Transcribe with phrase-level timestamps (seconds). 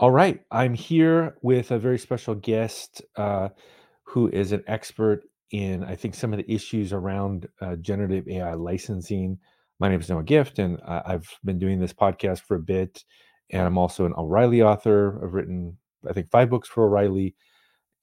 [0.00, 0.40] All right.
[0.50, 3.50] I'm here with a very special guest uh,
[4.04, 8.54] who is an expert in, I think, some of the issues around uh, generative AI
[8.54, 9.38] licensing.
[9.78, 13.04] My name is Noah Gift, and I- I've been doing this podcast for a bit.
[13.50, 15.20] And I'm also an O'Reilly author.
[15.22, 15.76] I've written,
[16.08, 17.36] I think, five books for O'Reilly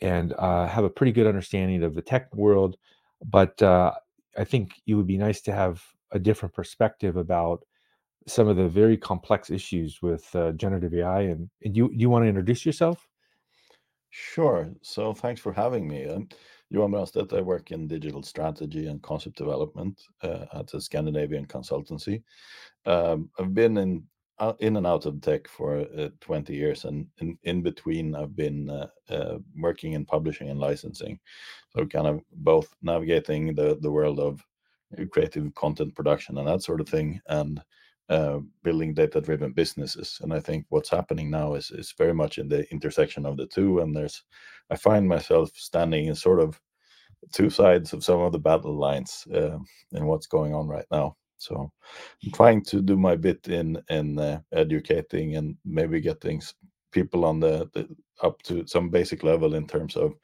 [0.02, 2.78] and uh, have a pretty good understanding of the tech world.
[3.26, 3.94] But uh,
[4.38, 7.66] I think it would be nice to have a different perspective about
[8.28, 11.22] some of the very complex issues with uh, generative AI.
[11.22, 13.08] And, and you you want to introduce yourself?
[14.10, 14.70] Sure.
[14.82, 16.08] So thanks for having me.
[16.08, 16.28] Um,
[16.70, 22.24] Johan Brandstedt, I work in digital strategy and concept development uh, at a Scandinavian consultancy.
[22.86, 24.04] Um, I've been in
[24.40, 28.36] uh, in and out of tech for uh, 20 years, and in, in between, I've
[28.36, 31.20] been uh, uh, working in publishing and licensing.
[31.76, 34.46] So kind of both navigating the the world of
[35.12, 37.62] creative content production and that sort of thing, and
[38.10, 40.20] uh, building data-driven businesses.
[40.22, 43.48] And I think what's happening now is is very much in the intersection of the
[43.48, 43.80] two.
[43.80, 44.24] And there's,
[44.70, 46.60] I find myself standing in sort of
[47.34, 49.58] two sides of some of the battle lines uh,
[49.92, 51.16] in what's going on right now.
[51.38, 51.72] So
[52.24, 56.42] I'm trying to do my bit in in uh, educating and maybe getting
[56.92, 57.88] people on the, the
[58.24, 60.16] up to some basic level in terms of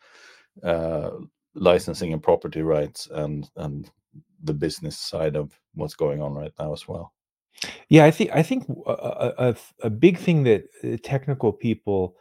[0.64, 1.12] uh,
[1.56, 3.92] licensing and property rights and and
[4.44, 7.14] the business side of what's going on right now as well.
[7.90, 11.52] Yeah, I think I think a, a, a f- a big thing that uh, technical
[11.54, 12.16] people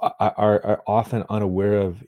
[0.00, 2.04] a- a- are, are often unaware of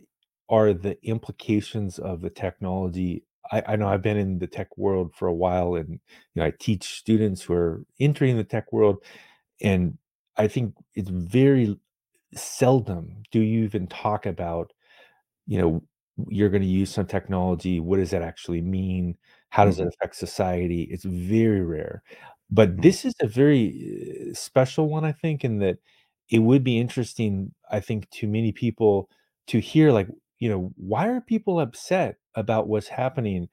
[0.50, 3.24] are the implications of the technology.
[3.52, 6.00] I, I know I've been in the tech world for a while, and you
[6.36, 8.98] know I teach students who are entering the tech world,
[9.62, 9.98] and
[10.36, 11.78] I think it's very
[12.34, 14.72] seldom do you even talk about
[15.46, 15.82] you know,
[16.28, 17.80] you're going to use some technology.
[17.80, 19.16] What does that actually mean?
[19.50, 20.82] How does it Mhm, affect society?
[20.90, 22.02] It's very rare.
[22.50, 25.78] But mhm, this is a very uh, special one, I think, in that
[26.30, 29.08] it would be interesting, I think, to many people
[29.48, 30.08] to hear, like,
[30.38, 33.48] you know, why are people upset about what's happening?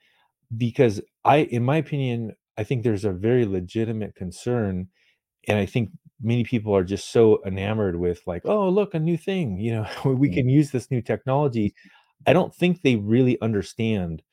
[0.55, 4.89] Because I, in my opinion, I think there's a very legitimate concern
[5.47, 5.89] and I think
[6.21, 9.87] many people are just so enamored with like, "Oh, look, a new thing, you know,
[10.05, 10.31] we mhm.
[10.31, 11.73] can use this new technology."
[12.27, 14.23] I don't think they really understand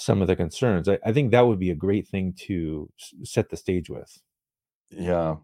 [0.00, 0.88] some of the concerns.
[0.88, 2.90] I I think that would be a great thing to
[3.24, 4.10] set the stage with.
[4.90, 5.36] Yeah.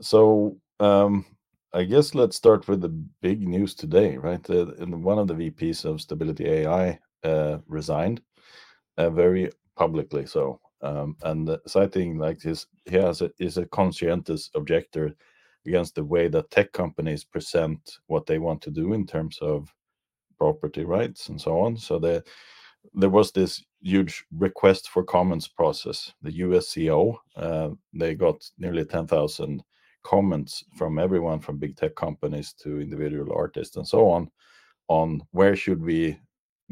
[0.00, 1.24] So, um,
[1.72, 2.90] I guess let's start with the
[3.22, 4.48] big news today, right?
[4.48, 8.20] Uh, one of the VPs of Stability AI uh, resigned,
[8.98, 10.60] uh, very publicly so.
[10.82, 15.14] Um, and uh, citing like his, he has a, is a conscientious objector
[15.66, 19.74] against the way that tech companies present what they want to do in terms of
[20.38, 21.76] property rights and so on.
[21.76, 22.22] So the
[22.94, 26.12] there was this huge request for comments process.
[26.22, 29.62] The USCO uh, they got nearly ten thousand
[30.04, 34.30] comments from everyone from big tech companies to individual artists and so on
[34.88, 36.18] on where should we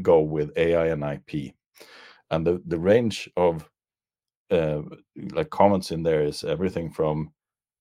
[0.03, 1.55] go with AI and IP.
[2.31, 3.69] And the the range of
[4.51, 4.83] uh,
[5.33, 7.33] like comments in there is everything from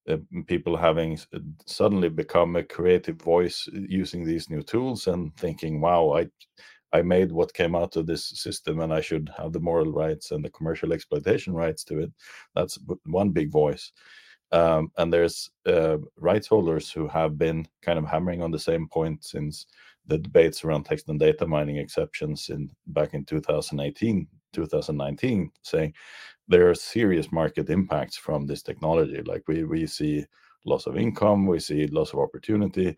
[0.10, 0.18] uh,
[0.48, 5.82] people having uh, suddenly become a creative voice uh, using these new tools and thinking,
[5.82, 6.30] "Wow, I
[6.94, 10.32] I made what came out of this system, and I should have the moral rights
[10.32, 12.12] and the commercial exploitation rights to it."
[12.56, 13.92] That's one big voice.
[14.54, 18.88] Um, and there's uh, rights holders who have been kind of hammering on the same
[18.88, 19.66] point since
[20.06, 25.94] the debates around text and data mining exceptions in back in 2018, 2019, saying
[26.48, 29.22] there are serious market impacts from this technology.
[29.24, 30.26] Like we we see
[30.66, 32.96] loss of income, we see loss of opportunity,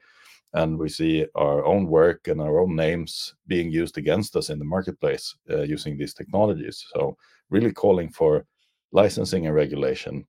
[0.56, 4.58] and we see our own work and our own names being used against us in
[4.58, 6.86] the marketplace uh, using these technologies.
[6.94, 7.18] So
[7.50, 8.46] really calling for
[8.94, 10.26] licensing and regulation.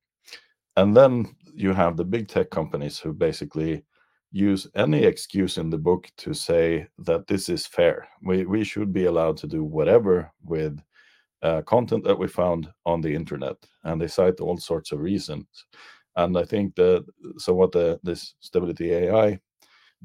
[0.76, 3.84] And then you have the big tech companies who basically
[4.32, 8.08] use any excuse in the book to say that this is fair.
[8.22, 10.82] We we should be allowed to do whatever with
[11.42, 15.46] uh, content that we found on the internet, and they cite all sorts of reasons.
[16.16, 17.04] And I think that
[17.38, 19.38] so what the this Stability AI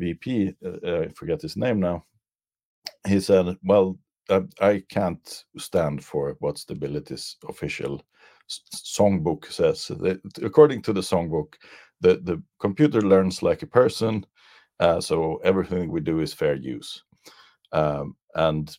[0.01, 2.05] VP, uh, uh, I forget his name now,
[3.07, 3.97] he said, "Well,
[4.29, 8.01] I, I can't stand for what Stability's official
[8.75, 9.91] songbook says.
[10.43, 11.53] According to the songbook,
[12.01, 14.25] the the computer learns like a person,
[14.79, 17.03] uh, so everything we do is fair use."
[17.71, 18.77] Um, and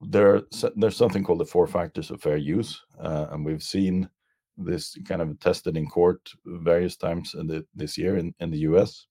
[0.00, 0.42] there
[0.76, 4.08] there's something called the four factors of fair use, uh, and we've seen
[4.56, 8.58] this kind of tested in court various times in the, this year in, in the
[8.58, 9.06] US.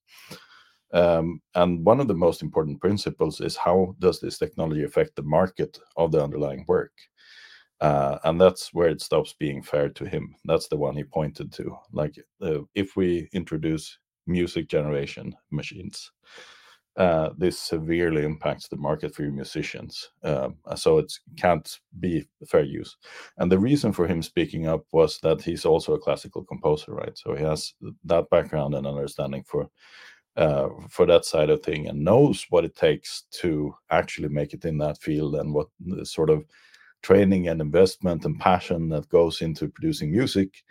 [0.93, 5.23] Um, and one of the most important principles is how does this technology affect the
[5.23, 6.91] market of the underlying work?
[7.81, 10.35] Uh, and that's where it stops being fair to him.
[10.45, 11.75] That's the one he pointed to.
[11.91, 13.97] Like, uh, if we introduce
[14.27, 16.11] music generation machines.
[16.95, 20.11] Uh, this severely impacts the market for musicians.
[20.23, 22.95] Um, so it can't be fair use.
[23.37, 27.17] And the reason for him speaking up was that he's also a classical composer, right?
[27.17, 27.73] So he has
[28.03, 29.67] that background and understanding for
[30.35, 34.77] for that side of thing and knows what it takes to actually make it in
[34.79, 35.67] that field and what
[36.03, 36.43] sort of
[37.03, 40.63] training and investment and passion that goes into producing music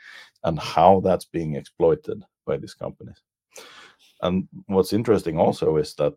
[0.45, 3.21] and how that's being exploited by these companies.
[4.23, 6.15] And what's interesting also is that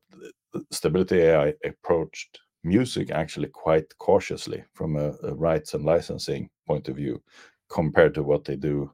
[0.72, 6.96] Stability AI approached music actually quite cautiously from a, a rights and licensing point of
[6.96, 7.22] view
[7.70, 8.92] compared to what they do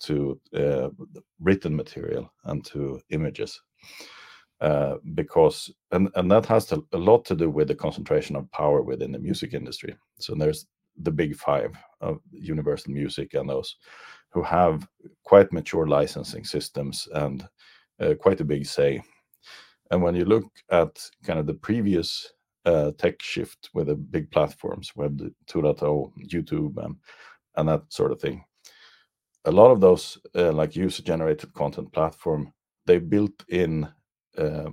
[0.00, 0.88] to uh,
[1.40, 3.60] written material and to images.
[4.60, 8.50] Uh, because and and that has to, a lot to do with the concentration of
[8.50, 9.94] power within the music industry.
[10.18, 10.66] So there's
[11.02, 13.76] the big five of Universal Music and those
[14.30, 14.88] who have
[15.22, 17.48] quite mature licensing systems and
[18.00, 19.00] uh, quite a big say.
[19.90, 22.32] And when you look at kind of the previous
[22.64, 26.96] uh, tech shift with the big platforms, Web 2.0, YouTube, and
[27.56, 28.44] and that sort of thing,
[29.44, 32.52] a lot of those uh, like user-generated content platform,
[32.88, 33.88] they built in
[34.36, 34.70] uh,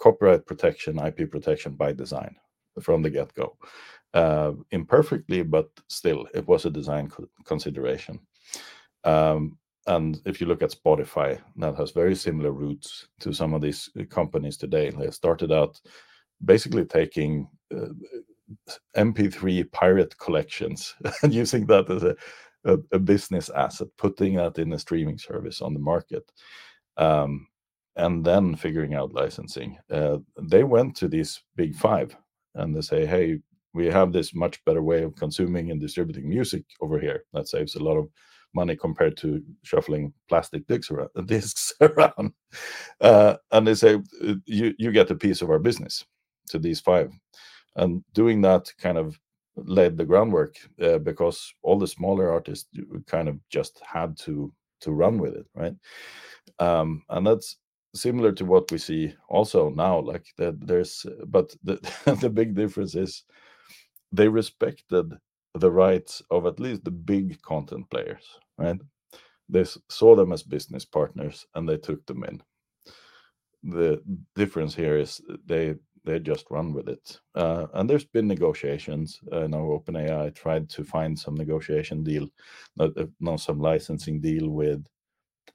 [0.00, 2.34] copyright protection, IP protection by design
[2.80, 3.56] from the get-go.
[4.14, 8.20] Uh, imperfectly, but still, it was a design co consideration.
[9.02, 13.60] Um, and if you look at Spotify, that has very similar roots to some of
[13.60, 14.90] these uh, companies today.
[14.90, 15.80] They started out
[16.44, 17.92] basically taking uh,
[18.96, 22.14] MP3 pirate collections and using that as a,
[22.64, 26.30] a, a, business asset, putting that in a streaming service on the market,
[26.96, 27.46] um,
[27.96, 29.78] and then figuring out licensing.
[29.90, 32.16] Uh, they went to these big five
[32.54, 33.38] and they say, hey,
[33.72, 37.74] we have this much better way of consuming and distributing music over here that saves
[37.74, 38.08] a lot of
[38.54, 42.32] money compared to shuffling plastic discs around, discs around.
[43.00, 43.94] Uh, and they say
[44.26, 46.04] uh, you you get a piece of our business
[46.48, 47.10] to these five
[47.76, 49.18] and doing that kind of
[49.56, 52.68] laid the groundwork uh, because all the smaller artists
[53.06, 55.74] kind of just had to to run with it right
[56.58, 57.56] um, and that's
[57.94, 61.76] similar to what we see also now like that there's but the
[62.20, 63.24] the big difference is
[64.12, 65.12] they respected
[65.54, 68.80] the rights of at least the big content players right?
[69.48, 72.42] They saw them as business partners and they took them in.
[73.62, 74.02] The
[74.34, 75.74] difference here is they
[76.04, 77.18] they just run with it.
[77.34, 79.20] Uh, and there's been negotiations.
[79.32, 82.28] Uh, now OpenAI tried to find some negotiation deal,
[82.76, 83.06] not, uh,
[83.38, 84.86] some licensing deal with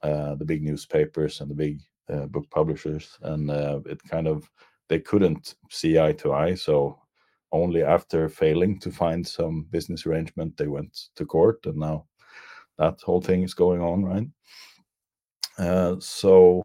[0.02, 4.50] uh, the big newspapers and the big uh, book publishers, and uh, it kind of
[4.88, 6.54] they couldn't see eye to eye.
[6.54, 6.98] So
[7.52, 12.06] only after failing to find some business arrangement, they went to court, and now
[12.78, 14.26] that whole thing is going on, right?
[15.58, 16.62] Uh, so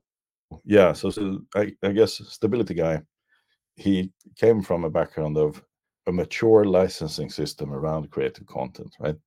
[0.63, 3.01] yeah, so, so I, I guess stability guy,
[3.75, 5.61] he came from a background of
[6.07, 9.17] a mature licensing system around creative content, right?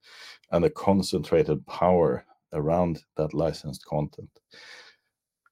[0.52, 4.30] And a concentrated power around that licensed content.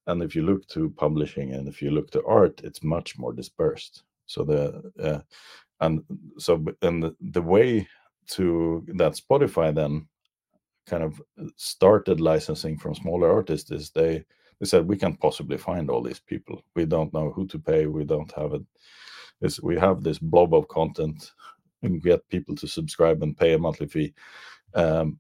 [0.06, 3.32] And if you look to publishing and if you look to art, it's much more
[3.32, 4.04] dispersed.
[4.26, 5.20] So the uh,
[5.80, 6.02] and
[6.38, 7.88] so and the, the way
[8.28, 10.06] to that Spotify then
[10.86, 11.20] kind of
[11.56, 14.24] started licensing from smaller artists is they
[14.60, 16.62] they said we can't possibly find all these people.
[16.74, 17.86] We don't know who to pay.
[17.86, 18.62] We don't have it.
[19.42, 21.32] It's, we have this blob of content
[21.82, 24.14] and get people to subscribe and pay a monthly fee.
[24.74, 25.18] Um,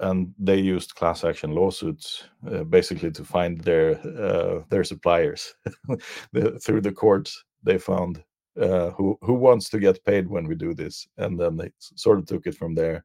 [0.00, 5.54] and they used class action lawsuits uh, basically to find their uh, their suppliers
[6.32, 7.44] the, through the courts.
[7.62, 8.22] They found
[8.60, 12.18] uh, who who wants to get paid when we do this, and then they sort
[12.18, 13.04] of took it from there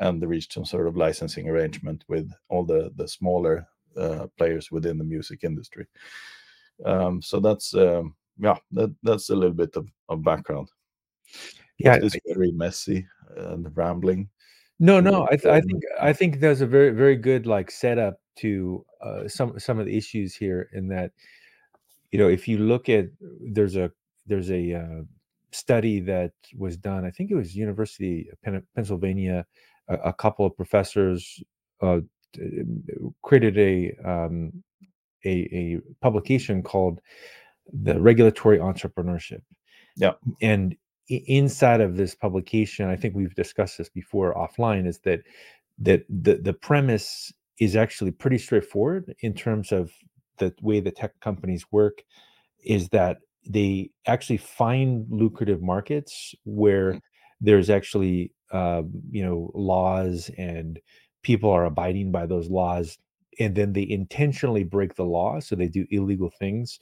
[0.00, 4.70] and they reached some sort of licensing arrangement with all the the smaller uh, players
[4.70, 5.86] within the music industry.
[6.84, 10.68] Um, so that's um, yeah, that, that's a little bit of, of background.
[11.78, 14.28] Yeah, it's very messy and rambling.
[14.78, 18.16] No, no, I, th- I think I think there's a very very good like setup
[18.36, 20.68] to uh, some some of the issues here.
[20.72, 21.12] In that,
[22.10, 23.06] you know, if you look at
[23.40, 23.92] there's a
[24.26, 25.02] there's a uh,
[25.52, 27.04] study that was done.
[27.04, 29.46] I think it was University of Pennsylvania
[29.88, 31.42] a, a couple of professors
[31.80, 32.00] uh,
[33.22, 34.62] created a, um,
[35.24, 37.00] a, a publication called
[37.72, 39.42] the regulatory entrepreneurship.
[39.96, 40.74] Yeah, and
[41.26, 45.20] inside of this publication, I think we've discussed this before offline, is that
[45.78, 49.90] that the the premise is actually pretty straightforward in terms of
[50.38, 52.02] the way the tech companies work.
[52.64, 56.98] Is that they actually find lucrative markets where mm-hmm.
[57.40, 60.80] there's actually uh, you know laws and
[61.22, 62.98] people are abiding by those laws
[63.38, 66.78] and then they intentionally break the law, so they do illegal things,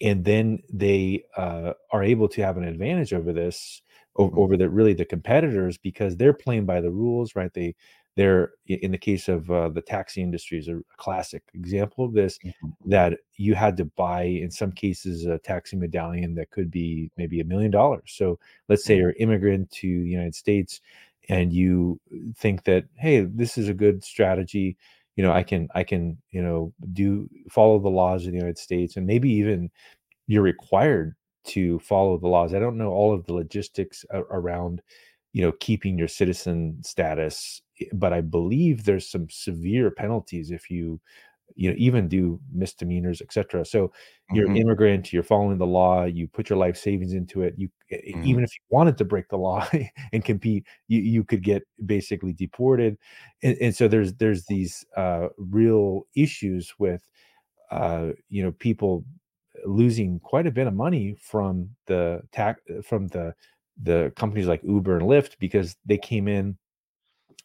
[0.00, 3.82] and then they uh, are able to have an advantage over this
[4.16, 7.52] over, mm, over the really the competitors because they're playing by the rules, right?
[7.52, 7.74] They
[8.16, 12.38] they're in the case of uh, the taxi industry is a classic example of this
[12.42, 17.10] mhm, that you had to buy in some cases a taxi medallion that could be
[17.16, 18.12] maybe a million dollars.
[18.16, 18.38] So
[18.68, 20.80] let's say mm, you're an immigrant to the united states
[21.28, 22.00] and you
[22.36, 24.76] think that hey this is a good strategy
[25.16, 28.58] you know i can i can you know do follow the laws of the united
[28.58, 29.70] states and maybe even
[30.26, 31.14] you're required
[31.44, 32.54] to follow the laws.
[32.54, 34.82] I don't know all of the logistics around,
[35.32, 40.70] you know, keeping your citizen status, eh, but I believe there's some severe penalties if
[40.70, 41.00] you,
[41.54, 43.64] you know, even do misdemeanors, etc.
[43.64, 43.92] So
[44.30, 47.54] you're an mhm, immigrant, you're following the law, you put your life savings into it.
[47.56, 47.68] You
[48.12, 49.68] mhm, even if you wanted to break the law
[50.12, 52.96] and compete, you, you could get basically deported.
[53.42, 57.08] And, and so there's there's these uh, real issues with
[57.70, 59.04] uh, you know, people
[59.64, 63.34] losing quite a bit of money from the tax from the
[63.82, 66.58] the companies like Uber and Lyft because they came in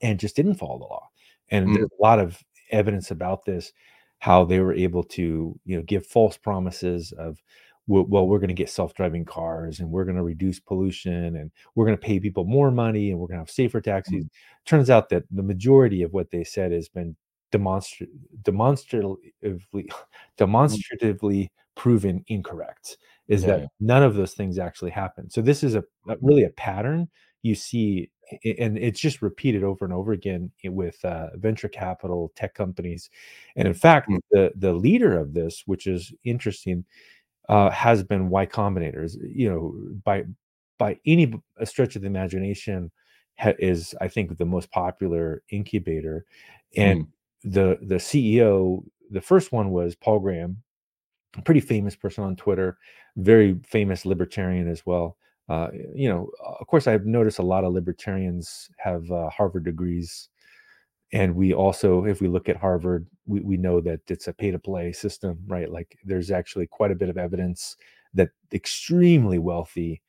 [0.01, 1.09] and just didn't follow the law.
[1.49, 3.71] And mm, there's a lot of evidence about this,
[4.19, 7.37] how they were able to, you know, give false promises of,
[7.87, 11.85] well, we're going to get self-driving cars and we're going to reduce pollution and we're
[11.85, 14.23] going to pay people more money and we're going to have safer taxis.
[14.23, 14.27] mm,
[14.65, 17.15] Turns out that the majority of what they said has been
[17.51, 18.07] demonstra-
[18.41, 19.89] demonstratively
[20.63, 20.83] mm.
[20.97, 25.29] demonstratively proven incorrect is Yeah, that none of those things actually happen.
[25.29, 27.09] So this is a, a Mhm, really a pattern
[27.43, 28.09] you see
[28.59, 33.09] and it's just repeated over and over again with uh, venture capital tech companies.
[33.55, 36.85] And in fact mm, the the leader of this which is interesting
[37.49, 39.15] uh, has been y combinators.
[39.21, 40.25] You know by
[40.77, 42.91] by any stretch of the imagination
[43.39, 46.25] ha- is i think the most popular incubator.
[46.77, 47.07] And mm,
[47.43, 50.57] the the ceo the first one was paul graham
[51.37, 52.77] a pretty famous person on Twitter,
[53.17, 55.17] very famous libertarian as well.
[55.47, 60.29] Uh, you know, of course, I've noticed a lot of libertarians have uh, Harvard degrees,
[61.13, 64.51] and we also, if we look at Harvard, we, we know that it's a pay
[64.51, 65.71] to play system, right?
[65.71, 67.77] Like, there's actually quite a bit of evidence
[68.13, 70.01] that extremely wealthy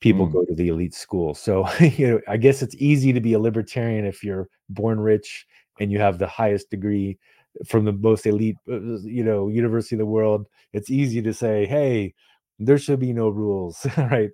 [0.00, 0.32] people mm.
[0.32, 1.34] go to the elite school.
[1.34, 5.46] So, you know, I guess it's easy to be a libertarian if you're born rich
[5.80, 7.18] and you have the highest degree
[7.66, 11.64] from the most elite, uh, you know, university in the world it's easy to say,
[11.66, 12.14] "Hey,
[12.58, 14.30] there should be no rules," right?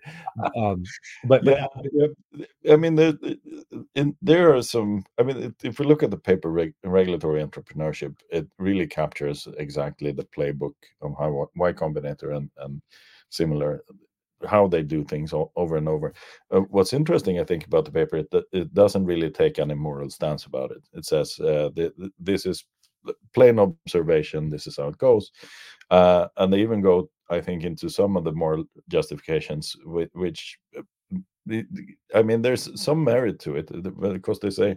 [0.56, 0.82] Um,
[1.24, 2.72] but but Yeah, yeah.
[2.72, 3.14] I mean, there,
[3.94, 5.04] in, there are some.
[5.18, 10.12] I mean, if we look at the paper reg, regulatory entrepreneurship, it really captures exactly
[10.12, 12.82] the playbook of how Y Combinator and and
[13.30, 13.82] similar
[14.46, 16.14] how they do things o- over and over.
[16.50, 20.08] Uh, what's interesting, I think, about the paper that it doesn't really take any moral
[20.10, 20.82] stance about it.
[20.94, 22.64] It says uh, th- th- this is
[23.34, 24.48] plain observation.
[24.48, 25.30] This is how it goes,
[25.90, 30.82] uh, and they even go, I think, into some of the more justifications, which, uh,
[32.14, 34.76] I mean, there's some merit to it because they say,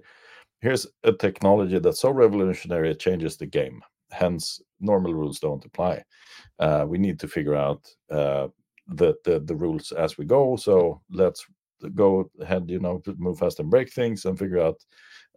[0.62, 3.82] here's a technology that's so revolutionary it changes the game.
[4.12, 6.04] Hence, normal rules don't apply.
[6.60, 7.82] Uh, we need to figure out
[8.12, 8.48] uh,
[8.88, 10.56] the, the the rules as we go.
[10.56, 11.46] So let's
[11.96, 14.80] go ahead, you know, move fast and break things and figure out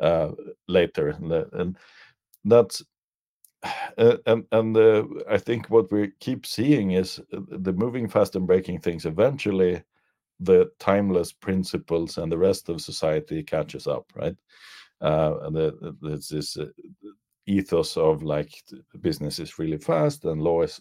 [0.01, 0.31] uh,
[0.69, 1.17] later.
[1.53, 1.77] And
[2.45, 2.83] that's
[3.99, 8.37] uh, and and uh, I think what we keep seeing is uh, the moving fast
[8.37, 9.07] and breaking things.
[9.07, 9.83] Eventually,
[10.41, 14.37] the timeless principles and the rest of society catches up, right?
[15.01, 16.67] Uh, and the, the- this uh,
[17.47, 18.51] ethos of like
[19.01, 20.81] business is really fast and law is,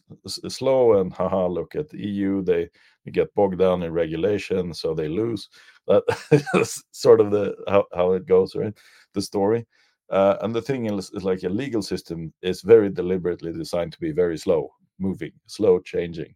[0.50, 2.70] slow, and haha, look at the EU, they,
[3.06, 5.50] they get bogged down in regulation, so they lose.
[5.88, 6.04] That
[6.56, 8.74] is sort of the how, how it goes, right?
[9.14, 9.68] The story.
[10.10, 14.00] Uh, and the thing is, is like a legal system is very deliberately designed to
[14.00, 16.34] be very slow moving, slow changing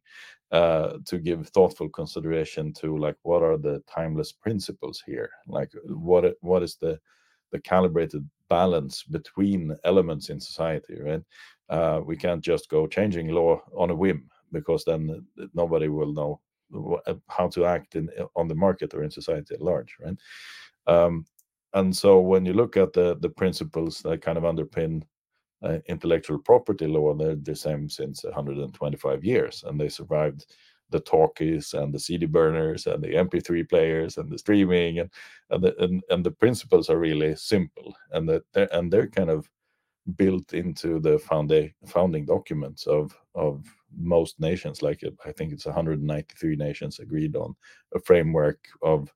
[0.52, 5.30] uh, to give thoughtful consideration to like what are the timeless principles here?
[5.48, 7.00] Like what what is the
[7.52, 11.22] the calibrated balance between elements in society right?
[11.70, 15.24] Uh, we can't just go changing law on a whim because then
[15.54, 16.40] nobody will know
[17.28, 20.18] how to act in on the market or in society at large right?
[20.88, 21.26] Um,
[21.74, 25.04] and so when you look at the the principles that kind of underpin
[25.64, 27.14] uh, intellectual property law.
[27.14, 30.46] They're the same since 125 years, and they survived
[30.92, 35.12] the talkies and the CD burners and the MP3 players and the streaming, and
[35.50, 39.30] and the, and, and the principles are really simple, and that they're, and they're kind
[39.30, 39.50] of
[40.16, 43.66] built into the founda- founding documents of of
[43.98, 44.82] most nations.
[44.82, 47.56] Like I think it's 193 nations agreed on
[47.94, 49.14] a framework of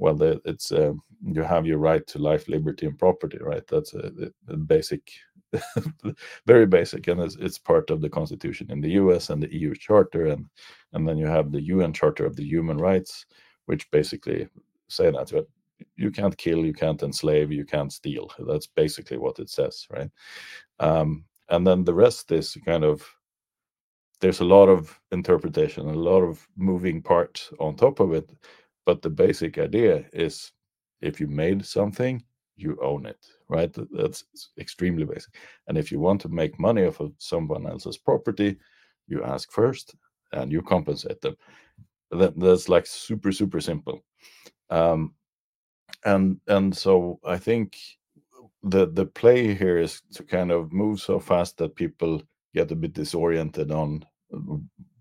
[0.00, 0.92] well, it's uh,
[1.22, 3.66] you have your right to life, liberty, and property, right?
[3.68, 4.10] That's a,
[4.48, 5.12] a basic
[6.46, 9.30] very basic, and it's, it's part of the constitution in the U.S.
[9.30, 10.46] and the EU Charter, and
[10.94, 13.26] and then you have the UN Charter of the Human Rights,
[13.66, 14.48] which basically
[14.88, 15.46] say that
[15.96, 18.30] you can't kill, you can't enslave, you can't steal.
[18.46, 20.10] That's basically what it says, right?
[20.78, 23.06] Um, and then the rest is kind of
[24.20, 28.30] there's a lot of interpretation, a lot of moving parts on top of it,
[28.90, 30.50] but the basic idea is
[31.00, 32.24] if you made something,
[32.56, 33.72] you own it, right?
[33.92, 34.24] That's
[34.58, 35.32] extremely basic.
[35.68, 38.56] And if you want to make money off of someone else's property,
[39.06, 39.94] you ask first
[40.32, 41.36] and you compensate them.
[42.10, 44.02] That, that's like super super simple.
[44.70, 45.14] Um,
[46.04, 47.76] and and so I think
[48.64, 52.22] the the play here is to kind of move so fast that people
[52.54, 54.04] get a bit disoriented on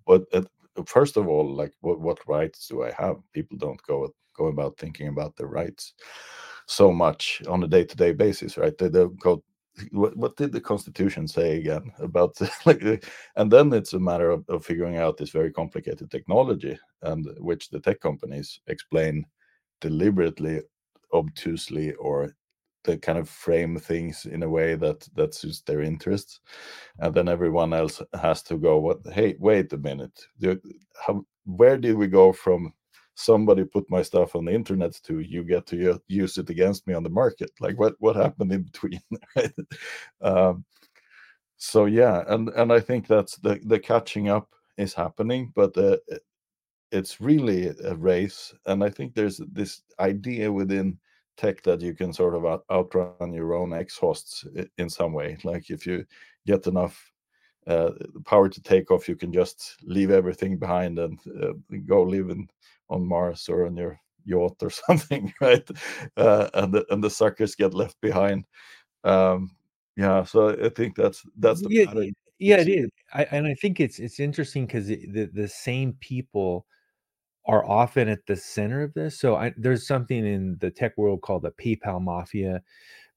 [0.05, 0.43] what uh,
[0.85, 3.17] first of all like what what rights do I have?
[3.33, 5.93] People don't go go about thinking about their rights
[6.67, 8.77] so much on a day-to-day basis, right?
[8.77, 9.43] They don't go
[9.91, 12.97] what, what did the constitution say again about like uh,
[13.35, 17.69] and then it's a matter of, of figuring out this very complicated technology and which
[17.69, 19.25] the tech companies explain
[19.81, 20.61] deliberately
[21.13, 22.35] obtusely or
[22.97, 26.39] kind of frame things in a way that that suits their interests
[26.99, 28.99] and then everyone else has to go what?
[29.13, 30.25] Hey wait a minute.
[31.05, 32.73] How, where did we go from
[33.15, 36.93] somebody put my stuff on the internet to you get to use it against me
[36.93, 37.51] on the market?
[37.59, 39.01] Like what what happened in between
[40.21, 40.65] um,
[41.57, 45.97] so yeah and and i think that's the the catching up is happening but uh,
[46.91, 50.97] it's really a race and i think there's this idea within
[51.39, 54.45] tech that you can sort of out, outrun your own exhausts
[54.77, 55.37] in some way.
[55.43, 56.05] Like if you
[56.45, 57.11] get enough
[57.67, 57.91] uh,
[58.25, 61.53] power to take off you can just leave everything behind and uh,
[61.85, 62.47] go live in,
[62.89, 65.67] on mars or on your yacht or something right?
[66.17, 68.45] Uh, and the, and the suckers get left behind.
[69.03, 69.51] Um,
[69.99, 71.93] yeah so i think that's that's the yeah,
[72.39, 72.89] yeah it is.
[73.13, 76.65] I, and i think it's it's interesting because the the same people
[77.45, 79.19] are often at the center of this.
[79.19, 82.61] So I, there's something in the tech world called the PayPal mafia,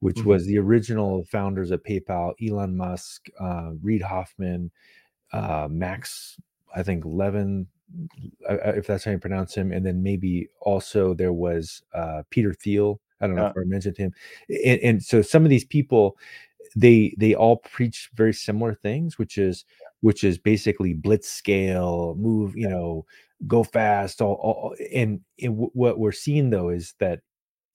[0.00, 0.28] which mm-hmm.
[0.30, 4.70] was the original founders of PayPal: Elon Musk, uh, Reid Hoffman,
[5.32, 6.38] uh, Max,
[6.74, 7.66] I think Levin,
[8.48, 13.00] if that's how you pronounce him, and then maybe also there was uh, Peter Thiel.
[13.20, 13.50] I don't know yeah.
[13.50, 14.12] if I mentioned him,
[14.48, 16.16] and, and so some of these people,
[16.74, 19.64] they they all preach very similar things, which is
[20.00, 23.06] which is basically blitz scale, move, you know,
[23.46, 24.20] go fast.
[24.20, 27.20] All, all and, and w- what we're seeing though is that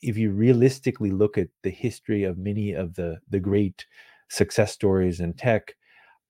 [0.02, 3.86] if you realistically look at the history of many of the the great
[4.30, 5.76] success stories in tech,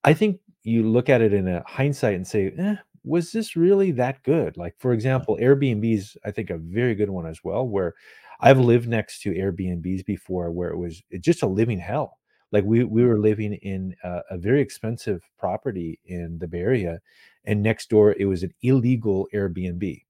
[0.03, 3.91] I think you look at it in a hindsight and say, eh, was this really
[3.91, 4.57] that good?
[4.57, 7.93] Like, for example, Airbnb is, I think, a very good one as well, where
[8.41, 12.17] I've lived next to Airbnbs before where it was just a living hell.
[12.51, 16.99] Like we we were living in a, a very expensive property in the Bay Area,
[17.47, 20.03] and next door it was an illegal Airbnb.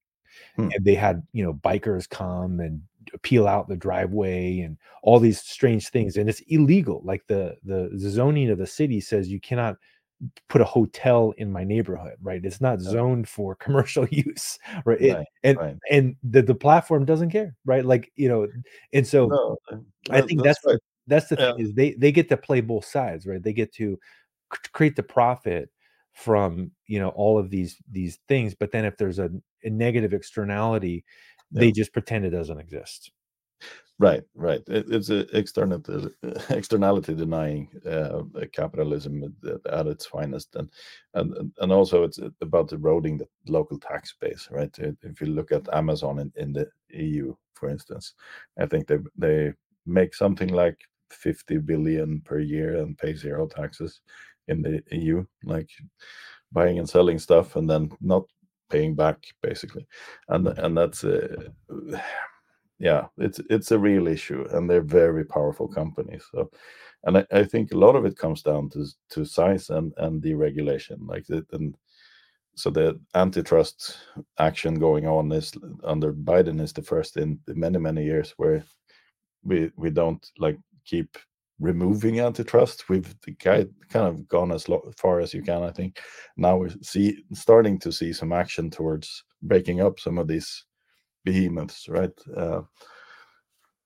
[0.55, 0.69] Hmm.
[0.73, 2.81] And they had you know bikers come and
[3.21, 7.01] peel out the driveway and all these strange things, and it's illegal.
[7.03, 9.77] Like the the zoning of the city says you cannot
[10.49, 15.13] put a hotel in my neighborhood right it's not zoned for commercial use right, it,
[15.13, 15.75] right and right.
[15.91, 18.47] and the, the platform doesn't care right like you know
[18.93, 19.57] and so no,
[20.09, 20.79] i think that's, that's right.
[21.07, 21.53] That's the yeah.
[21.53, 23.41] thing is they they get to play both sides, right?
[23.41, 23.97] They get to
[24.73, 25.69] create the profit
[26.17, 29.29] from you know all of these these things, but then if there's a,
[29.63, 31.05] a negative externality,
[31.51, 31.59] yeah.
[31.61, 33.11] they just pretend it doesn't exist.
[33.99, 34.61] Right, right.
[34.67, 36.09] It, it's an externality,
[36.49, 40.69] externality denying uh, capitalism at, at, its finest, and
[41.13, 44.47] and and also it's about eroding the local tax base.
[44.51, 44.75] Right.
[44.79, 48.13] If you look at Amazon in, in the EU, for instance,
[48.59, 49.53] I think they they
[49.85, 50.79] make something like
[51.11, 54.01] 50 billion per year and pay zero taxes
[54.47, 55.69] in the EU, like
[56.51, 58.23] buying and selling stuff and then not
[58.69, 59.87] paying back basically.
[60.29, 60.65] And mm-hmm.
[60.65, 61.99] and that's a uh,
[62.79, 66.23] yeah, it's it's a real issue and they're very powerful companies.
[66.31, 66.49] So
[67.03, 70.21] and I, I think a lot of it comes down to to size and and
[70.21, 71.07] deregulation.
[71.07, 71.75] Like it and
[72.55, 73.97] so the antitrust
[74.39, 78.63] action going on is under Biden is the first in many many years where
[79.43, 81.17] we we don't like keep
[81.59, 82.89] removing antitrust.
[82.89, 83.15] We've
[83.49, 84.67] kind of gone as
[84.97, 85.99] far as you can, I think.
[86.35, 90.65] Now we're see starting to see some action towards breaking up some of these
[91.25, 92.11] behemoths, right?
[92.35, 92.61] Uh,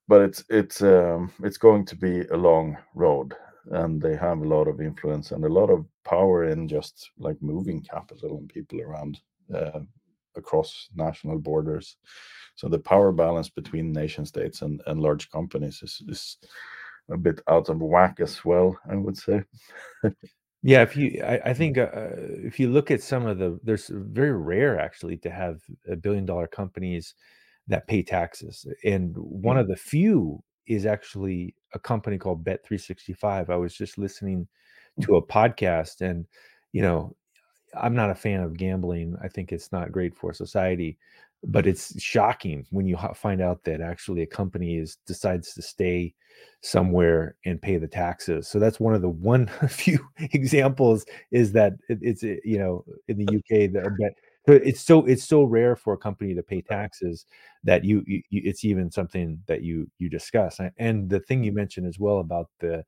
[0.08, 3.34] but it's it's um, it's going to be a long road,
[3.72, 7.42] and they have a lot of influence and a lot of power in just like
[7.42, 9.20] moving capital and people around
[9.56, 9.80] uh,
[10.36, 11.98] across national borders.
[12.56, 16.38] So the power balance between nation states and, and large companies is, is
[17.12, 18.78] a bit out of whack as well.
[18.90, 19.44] I would say.
[20.64, 23.90] Yeah, if you, I, I think uh, if you look at some of the, there's
[23.92, 27.16] very rare actually to have a billion dollar companies
[27.68, 33.50] that pay taxes, and one Mm, of the few is actually a company called Bet365.
[33.50, 34.48] I was just listening
[34.98, 36.28] mm, to a podcast, and
[36.74, 37.16] you know,
[37.74, 39.16] I'm not a fan of gambling.
[39.24, 40.98] I think it's not great for society,
[41.44, 46.14] but it's shocking when you find out that actually a company is decides to stay
[46.62, 48.48] somewhere and pay the taxes.
[48.48, 52.86] So that's one of the one few examples is that it, it's uh, you know
[53.08, 54.14] in the UK that but
[54.48, 57.26] it's so it's so rare for a company to pay taxes
[57.64, 60.60] that you, you, it's even something that you you discuss.
[60.60, 62.84] And and the thing you mentioned as well about the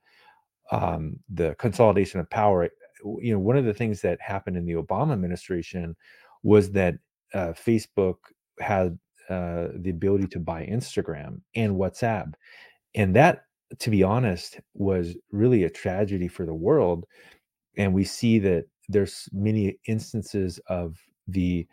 [0.72, 2.70] um, the consolidation of power.
[3.04, 5.96] You know, one of the things that happened in the Obama administration
[6.42, 6.96] was that
[7.34, 8.16] uh, Facebook
[8.60, 8.98] had
[9.30, 12.34] uh, the ability to buy Instagram and WhatsApp,
[12.96, 13.46] and that,
[13.80, 17.06] to be honest, was really a tragedy for the world.
[17.78, 21.68] And we see that there's many instances of the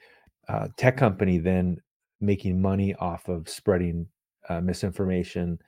[0.49, 1.79] uh, tech company then
[2.21, 4.07] making money off of spreading
[4.49, 5.59] uh, misinformation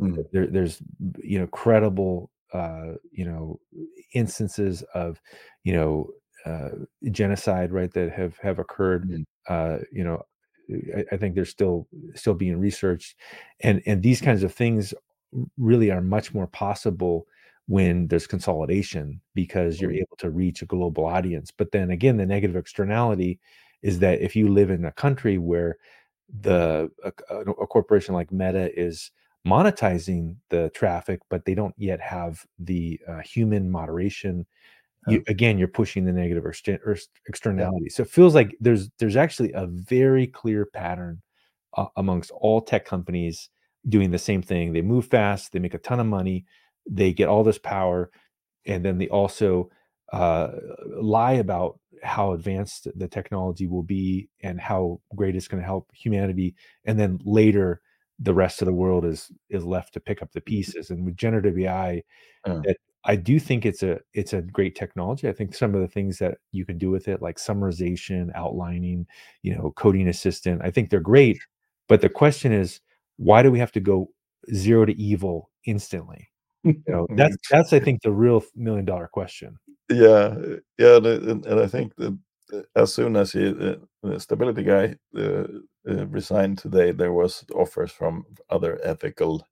[0.00, 0.82] mm, there, there's
[1.22, 3.58] you know credible uh, you know
[4.14, 5.20] instances of
[5.64, 6.08] you know
[6.44, 6.70] uh,
[7.10, 10.22] genocide right that have have occurred mm, uh, you know
[10.96, 13.16] I, I think they're still still being researched
[13.60, 14.94] and and these kinds of things
[15.56, 17.26] really are much more possible
[17.66, 22.26] when there's consolidation because you're able to reach a global audience but then again the
[22.26, 23.38] negative externality
[23.82, 25.76] is that if you live in a country where
[26.40, 29.10] the a, a a corporation like Meta is
[29.46, 34.46] monetizing the traffic, but they don't yet have the uh, human moderation.
[35.08, 36.76] You again, you're pushing the negative or yeah,
[37.26, 37.88] externality.
[37.88, 41.22] So it feels like there's there's actually a very clear pattern
[41.76, 43.48] uh, amongst all tech companies
[43.88, 44.72] doing the same thing.
[44.72, 46.44] They move fast, they make a ton of money,
[46.88, 48.10] they get all this power,
[48.64, 49.70] and then they also
[50.12, 50.48] uh,
[50.86, 55.88] lie about how advanced the technology will be and how great it's going to help
[55.94, 57.80] humanity and then later
[58.18, 61.16] the rest of the world is is left to pick up the pieces and with
[61.16, 62.02] generative ai
[62.44, 65.28] that i do think it's a it's a great technology.
[65.28, 69.06] I think some of the things that you can do with it like summarization outlining
[69.42, 71.38] you know coding assistant i think they're great
[71.88, 72.80] but the question is
[73.16, 74.08] why do we have to go
[74.54, 76.28] zero to evil instantly?
[76.64, 79.58] You know that's that's i think the real million dollar question.
[79.90, 80.36] Yeah,
[80.78, 82.16] yeah, and, and I think that
[82.52, 85.44] uh, as soon as he, uh, the stability guy uh,
[85.90, 89.44] uh, resigned today, there was offers from other ethical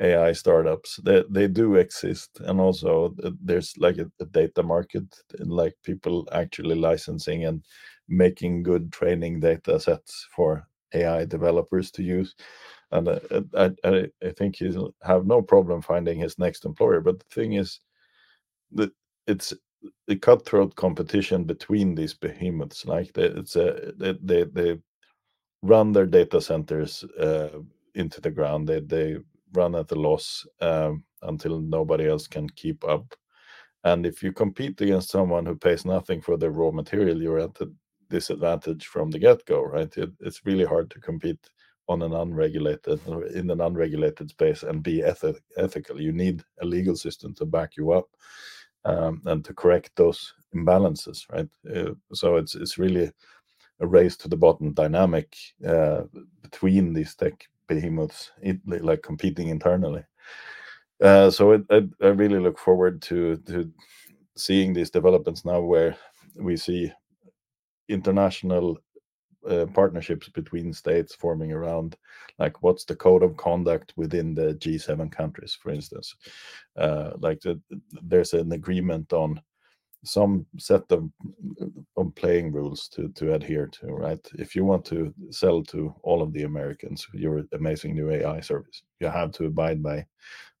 [0.00, 1.00] AI startups.
[1.04, 5.04] They they do exist, and also there's like a, a data market,
[5.40, 7.64] like people actually licensing and
[8.08, 12.34] making good training data sets for AI developers to use.
[12.92, 13.20] And uh,
[13.56, 17.00] I, I I think he'll have no problem finding his next employer.
[17.00, 17.80] But the thing is
[18.72, 18.92] that
[19.26, 19.54] it's
[20.08, 22.86] a cutthroat competition between these behemoths.
[22.86, 24.78] Like they, it's a they, they they
[25.62, 27.60] run their data centers uh,
[27.94, 28.68] into the ground.
[28.68, 29.18] They they
[29.54, 33.14] run at a loss um, until nobody else can keep up.
[33.84, 37.60] And if you compete against someone who pays nothing for their raw material, you're at
[37.60, 37.70] a
[38.10, 39.96] disadvantage from the get-go, right?
[39.96, 41.38] It, it's really hard to compete
[41.88, 43.00] on an unregulated
[43.34, 46.00] in an unregulated space and be ethi- ethical.
[46.00, 48.06] You need a legal system to back you up
[48.84, 51.48] um, and to correct those imbalances, right?
[51.74, 53.10] Uh, so it's it's really
[53.80, 56.02] a race to the bottom dynamic uh,
[56.42, 58.32] between these tech behemoths,
[58.66, 60.04] like competing internally.
[61.02, 63.70] Uh, so it, I, I really look forward to to
[64.36, 65.96] seeing these developments now, where
[66.36, 66.92] we see
[67.88, 68.78] international
[69.48, 71.96] uh, partnerships between states forming around
[72.38, 76.14] like what's the code of conduct within the G7 countries, for instance.
[76.76, 77.60] Uh, like the,
[78.02, 79.40] there's an agreement on
[80.04, 81.10] some set of,
[81.96, 84.20] of playing rules to to adhere to right?
[84.34, 88.82] If you want to sell to all of the americans your amazing new ai service
[89.00, 90.06] you have to abide by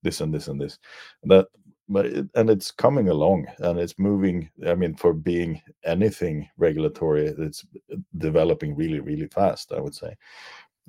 [0.02, 0.78] this and this and this.
[1.24, 1.46] That
[1.88, 7.26] but it, and it's coming along and it's moving i mean for being anything regulatory
[7.38, 7.64] it's
[8.18, 10.14] developing really really fast i would say.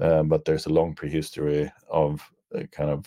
[0.01, 2.21] Um, but there's a long prehistory of
[2.55, 3.05] uh, kind of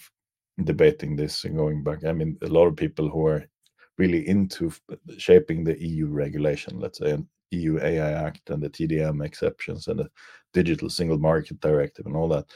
[0.64, 2.04] debating this and going back.
[2.04, 3.44] I mean a lot of people who are
[4.02, 4.72] really into
[5.16, 10.00] shaping the EU regulation, let's say, an EU AI Act and the TDM exceptions and
[10.00, 10.10] the
[10.52, 12.46] Digital Single Market Directive and all that.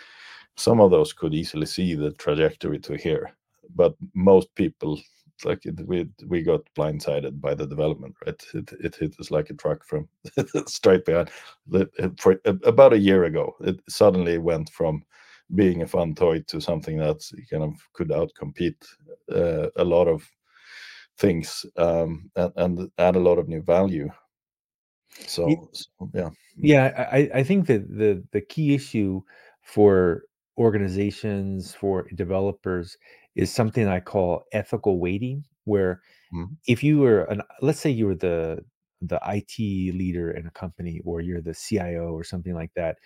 [0.57, 3.31] Some of those could easily see the trajectory to here,
[3.77, 4.99] but most people,
[5.45, 8.43] like it, we we got blindsided by the development, right?
[8.55, 10.09] It, it hit us like a truck from
[10.67, 11.31] straight behind.
[12.19, 15.05] For about a year ago, it suddenly went from
[15.55, 18.83] being a fun toy to something that kind of could outcompete
[19.31, 20.29] uh, a lot of
[21.19, 24.11] things um, and, and, add a lot of new value.
[25.27, 29.23] So, so yeah, yeah, I, I think that the the key issue
[29.63, 30.25] for
[30.59, 32.97] organizations for developers
[33.35, 36.03] is something I call ethical weighting, where
[36.35, 36.53] mm-hmm.
[36.67, 38.63] if you were an let's say you were the
[39.01, 39.59] the IT
[39.95, 42.97] leader in a company or you're the CIO or something like that,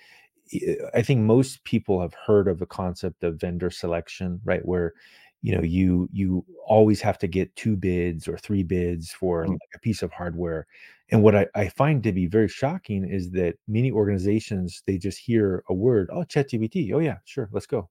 [0.94, 4.64] I think most people have heard of the concept of vendor selection, right?
[4.64, 4.94] Where
[5.42, 9.60] you know you you always have to get two bids or three bids for Mm.
[9.60, 10.66] like a piece of hardware.
[11.10, 15.18] And what I, I find to be very shocking is that many organizations they just
[15.18, 17.88] hear a word, oh chat ChatGPT, oh yeah, sure, let's go,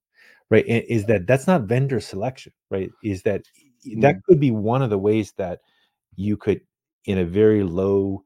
[0.50, 0.66] right?
[0.68, 2.90] And is that that's not vendor selection, right?
[3.04, 3.44] Is that
[3.98, 4.22] that Mm.
[4.28, 5.60] could be one of the ways that
[6.16, 6.62] you could,
[7.06, 8.24] in a very low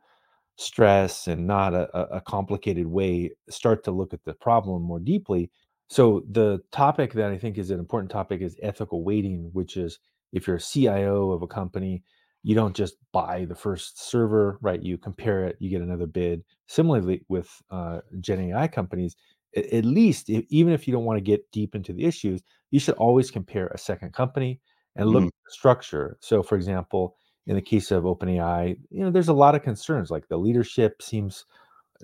[0.57, 5.49] stress and not a a complicated way start to look at the problem more deeply
[5.93, 9.99] so the topic that i think is an important topic is ethical weighting which is
[10.31, 12.03] if you're a cio of a company
[12.43, 16.43] you don't just buy the first server right you compare it you get another bid
[16.67, 19.15] similarly with uh, gen ai companies
[19.55, 22.41] a- at least if, even if you don't want to get deep into the issues
[22.71, 24.59] you should always compare a second company
[24.95, 25.27] and look Mm.
[25.27, 29.33] at the structure so for example in the case of OpenAI, you know, there's a
[29.33, 30.09] lot of concerns.
[30.09, 31.45] Like the leadership seems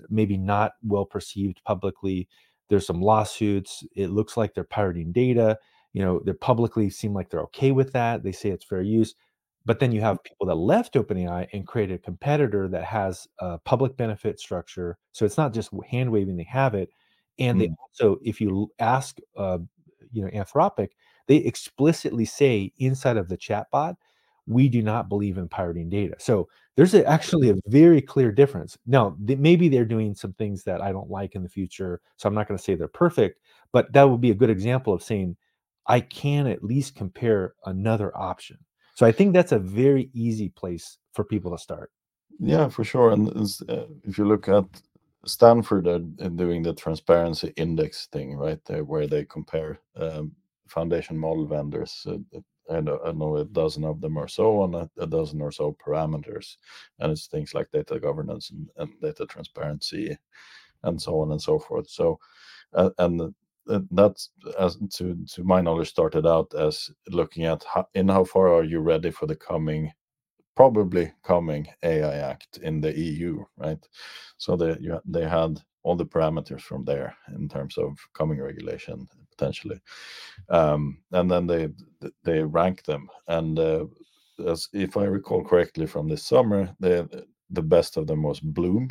[0.08, 2.28] maybe not well perceived publicly.
[2.70, 3.84] There's some lawsuits.
[3.96, 5.58] It looks like they're pirating data.
[5.94, 8.24] You know, they publicly seem like they're okay with that.
[8.24, 9.14] They say it's fair use.
[9.66, 13.58] But then you have people that left OpenAI and created a competitor that has a
[13.58, 14.98] public benefit structure.
[15.12, 16.90] So it's not just hand waving; they have it,
[17.38, 17.76] and they Mm.
[17.82, 19.58] also, if you ask, uh,
[20.12, 20.90] you know, Anthropic,
[21.28, 23.96] they explicitly say inside of the chatbot
[24.50, 26.16] we do not believe in pirating data.
[26.18, 28.76] So there's a, actually a very clear difference.
[28.84, 32.00] Now, th- maybe they're doing some things that I don't like in the future.
[32.16, 33.38] So I'm not going to say they're perfect,
[33.72, 35.36] but that would be a good example of saying
[35.86, 38.58] I can at least compare another option.
[38.96, 41.92] So I think that's a very easy place for people to start.
[42.40, 43.12] Yeah, for sure.
[43.12, 43.28] And
[43.68, 44.64] uh, if you look at
[45.26, 50.32] Stanford, are doing the transparency index thing, right there, where they compare um,
[50.66, 52.06] foundation model vendors.
[52.08, 55.52] Uh, I know, I know a dozen of them or so on a, dozen or
[55.52, 56.56] so parameters,
[57.00, 60.16] and it's things like data governance and, and data transparency,
[60.84, 61.90] and so on and so forth.
[61.90, 62.18] So,
[62.74, 63.34] uh, and
[63.92, 68.54] that's as to to my knowledge started out as looking at how, in how far
[68.54, 69.92] are you ready for the coming
[70.56, 73.84] probably coming AI Act in the EU, right?
[74.38, 79.06] So they you, they had all the parameters from there in terms of coming regulation
[79.40, 79.80] potentially,
[80.50, 81.68] um, and then they
[82.24, 83.08] they rank them.
[83.28, 83.86] And uh,
[84.46, 88.90] as if I recall correctly from this summer, the the best of them was Bloom.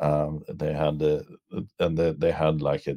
[0.00, 1.24] Um, they had the
[1.80, 2.96] and they, they had like a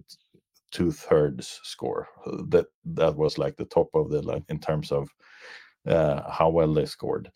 [0.72, 2.08] two thirds score.
[2.50, 5.10] That that was like the top of the line in terms of
[5.88, 7.32] uh, how well they scored.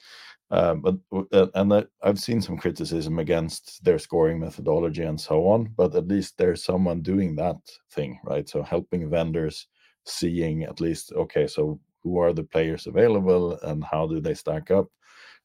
[0.51, 0.95] Uh, but
[1.34, 5.73] uh, and I, I've seen some criticism against their scoring methodology and so on.
[5.75, 7.58] But at least there's someone doing that
[7.91, 8.47] thing, right?
[8.47, 9.67] So helping vendors
[10.05, 14.69] seeing at least okay, so who are the players available and how do they stack
[14.69, 14.88] up,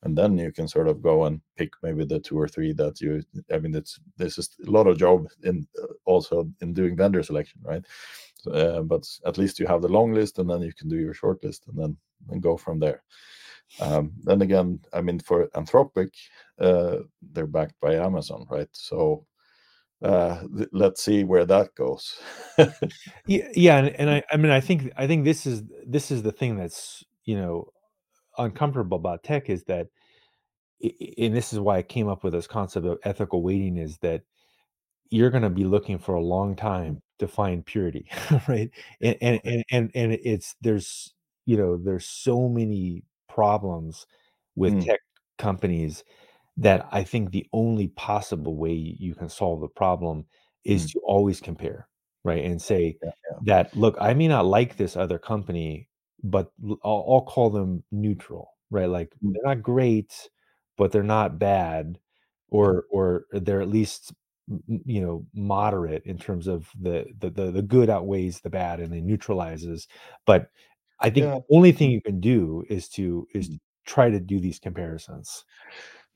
[0.02, 3.00] and then you can sort of go and pick maybe the two or three that
[3.00, 3.22] you.
[3.52, 5.66] I mean, it's this is a lot of job in
[6.04, 7.84] also in doing vendor selection, right?
[8.52, 11.14] Uh, but at least you have the long list, and then you can do your
[11.14, 11.96] short list, and then
[12.30, 13.02] and go from there.
[13.78, 16.10] Um, then again, I mean, for Anthropic,
[16.60, 18.68] uh, they're backed by Amazon, right?
[18.72, 19.26] So
[20.02, 22.18] uh, th- let's see where that goes.
[23.26, 26.22] yeah, yeah, and, and I, I mean, I think, I think this is this is
[26.22, 27.66] the thing that's you know
[28.38, 29.88] uncomfortable about tech is that,
[30.82, 34.22] and this is why I came up with this concept of ethical weighting is that
[35.10, 38.06] you're going to be looking for a long time to find purity,
[38.48, 38.70] right?
[39.00, 41.14] And and and and, and it's there's
[41.46, 44.06] you know there's so many problems
[44.56, 44.86] with Mm.
[44.86, 45.00] tech
[45.38, 46.04] companies
[46.58, 50.26] that I think the only possible way you can solve the problem
[50.64, 50.92] is Mm.
[50.92, 51.88] to always compare,
[52.24, 52.44] right?
[52.44, 53.38] And say Yeah, yeah.
[53.46, 55.88] that, look, I may not like this other company,
[56.22, 58.88] but l- I'll, I'll call them neutral, right?
[58.90, 59.32] Like Mm.
[59.34, 60.28] they're not great,
[60.76, 61.98] but they're not bad,
[62.50, 64.12] or or they're at least
[64.50, 68.50] m- m- you know moderate in terms of the the the, the good outweighs the
[68.50, 69.88] bad and it neutralizes.
[70.26, 70.50] But
[71.00, 71.34] I think Yeah.
[71.34, 73.50] the only thing you can do is to is Mm.
[73.50, 75.44] to try to do these comparisons.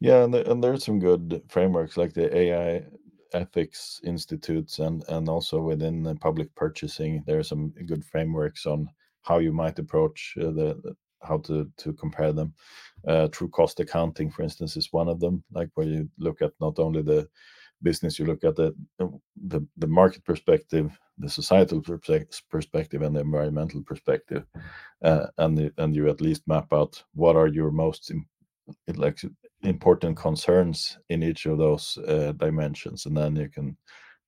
[0.00, 2.86] Yeah, and, there, and there's some good frameworks like the AI
[3.32, 8.88] ethics institutes and and also within the public purchasing there are some good frameworks on
[9.22, 12.54] how you might approach uh, the, the- how to to compare them
[13.08, 16.52] uh, true cost accounting for instance is one of them like where you look at
[16.60, 17.28] not only the
[17.84, 18.74] business, you look at the
[19.48, 21.80] the, the market perspective, the societal
[22.50, 24.44] perspective, and the environmental perspective,
[25.04, 28.12] uh, and the, and you at least map out what are your most
[28.96, 29.20] like
[29.62, 33.76] important concerns in each of those uh, dimensions, and then you can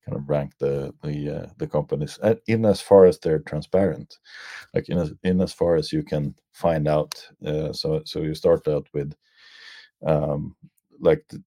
[0.05, 4.17] kind of rank the the uh, the companies uh, in as far as they're transparent,
[4.73, 7.13] like in as in as far as you can find out.
[7.45, 9.13] Uh, so so you start out with
[10.05, 10.55] um,
[10.99, 11.43] like the,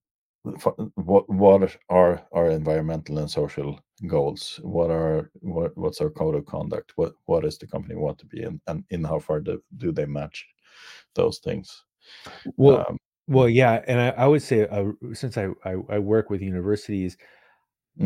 [0.95, 4.59] what what are our environmental and social goals?
[4.63, 6.93] What are what what's our code of conduct?
[6.95, 8.61] What what is the company want to be in?
[8.67, 10.47] And in how far do, do they match
[11.15, 11.83] those things?
[12.57, 16.29] Well um, well yeah and i, I would say uh, since I, I, I work
[16.29, 17.17] with universities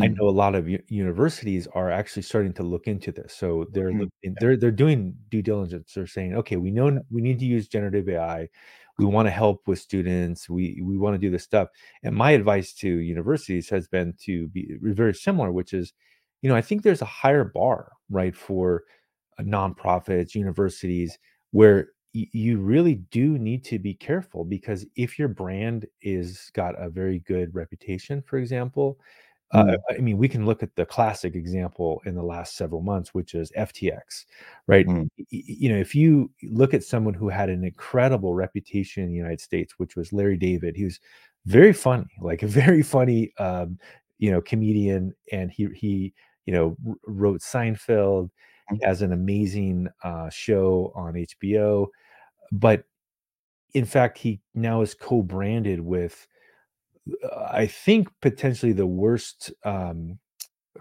[0.02, 3.34] I mm, know a lot of u- universities are actually starting to look into this.
[3.36, 5.94] So they're mm, looking, they're they're doing due diligence.
[5.96, 8.50] They're saying, okay, we know we need to use generative AI.
[8.98, 10.50] We want to help with students.
[10.50, 11.70] We we want to do this stuff.
[12.04, 15.94] And my advice to universities has been to be very similar, which is,
[16.42, 18.84] you know, I think there's a higher bar, right, for
[19.40, 21.18] uh, nonprofits, universities,
[21.52, 26.82] where y- you really do need to be careful because if your brand is got
[26.82, 29.00] a very good reputation, for example
[29.54, 32.82] uh, mm, I mean, we can look at the classic example in the last several
[32.82, 34.26] months, which is FTX,
[34.68, 34.88] right?
[34.88, 39.16] mm, You know, if you look at someone who had an incredible reputation in the
[39.16, 41.00] United States, which was Larry David, he was
[41.46, 43.80] very funny, like a very funny, um,
[44.20, 46.14] you know, comedian, and he he
[46.46, 46.76] you know
[47.08, 48.30] wrote Seinfeld.
[48.70, 51.88] mm, has an amazing uh, show on HBO,
[52.52, 52.84] but
[53.74, 56.28] in fact, he now is co-branded with
[57.52, 60.20] I think potentially the worst um,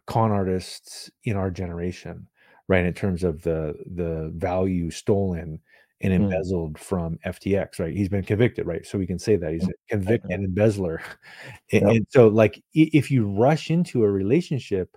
[0.06, 2.28] con artists in our generation,
[2.68, 2.84] right?
[2.84, 5.60] In terms of the the value stolen
[6.00, 7.94] and mm, embezzled from FTX, right?
[7.94, 8.84] He's been convicted, right?
[8.86, 9.72] So we can say that he's mm.
[9.88, 11.02] convicted yeah, embezzler.
[11.72, 14.96] and, yeah, and so, like, if you rush into a relationship,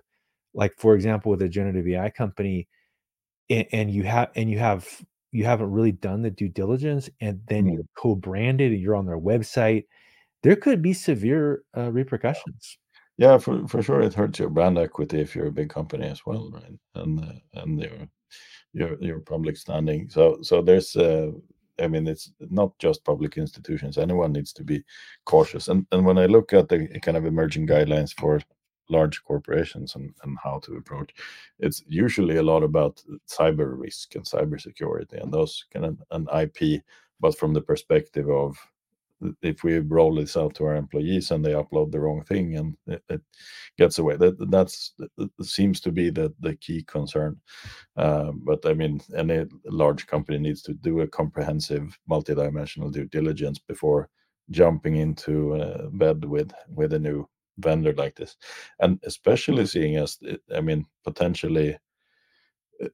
[0.54, 2.68] like for example, with a generative AI company,
[3.50, 4.86] and, and you have and you have
[5.32, 7.74] you haven't really done the due diligence, and then mm.
[7.74, 9.84] you're co-branded and you're on their website,
[10.42, 12.78] there could be severe uh, repercussions.
[13.16, 16.24] Yeah, for for sure, it hurts your brand equity if you're a big company as
[16.24, 16.78] well, right?
[16.94, 18.08] And uh, and your
[18.72, 20.08] your your public standing.
[20.08, 21.32] So so there's uh,
[21.80, 23.98] I mean, it's not just public institutions.
[23.98, 24.84] Anyone needs to be
[25.24, 25.68] cautious.
[25.68, 28.40] And and when I look at the kind of emerging guidelines for
[28.90, 31.12] large corporations and, and how to approach,
[31.58, 36.82] it's usually a lot about cyber risk and cybersecurity and those kind of an IP,
[37.20, 38.56] but from the perspective of
[39.42, 42.76] if we roll this out to our employees and they upload the wrong thing and
[42.86, 43.20] it, it
[43.76, 44.16] gets away.
[44.16, 47.36] That that's that seems to be the the key concern.
[47.96, 53.58] Uh, but i mean any large company needs to do a comprehensive multidimensional due diligence
[53.58, 54.08] before
[54.50, 57.28] jumping into uh, bed with with a new
[57.58, 58.36] vendor like this.
[58.80, 60.18] And especially seeing as
[60.54, 61.76] i mean potentially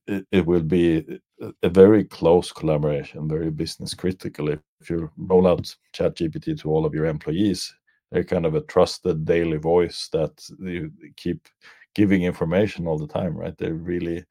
[0.07, 1.21] it, it will be
[1.63, 4.49] a, very close collaboration, very business critical.
[4.49, 7.75] If, if you roll out ChatGPT to all of your employees,
[8.11, 11.49] they're kind of a trusted daily voice that you keep
[11.95, 13.57] giving information all the time, right?
[13.57, 14.25] They're really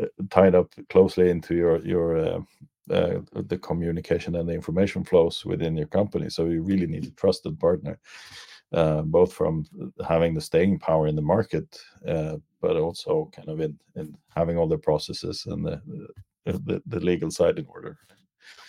[0.00, 2.40] uh, tied up closely into your your uh,
[2.90, 6.28] uh, the communication and the information flows within your company.
[6.28, 7.98] So you really need a trusted partner,
[8.74, 9.66] uh, both from
[10.06, 14.58] having the staying power in the market, uh, but also kind of in, in having
[14.58, 15.82] all the processes and the,
[16.46, 17.98] the, the legal side in order.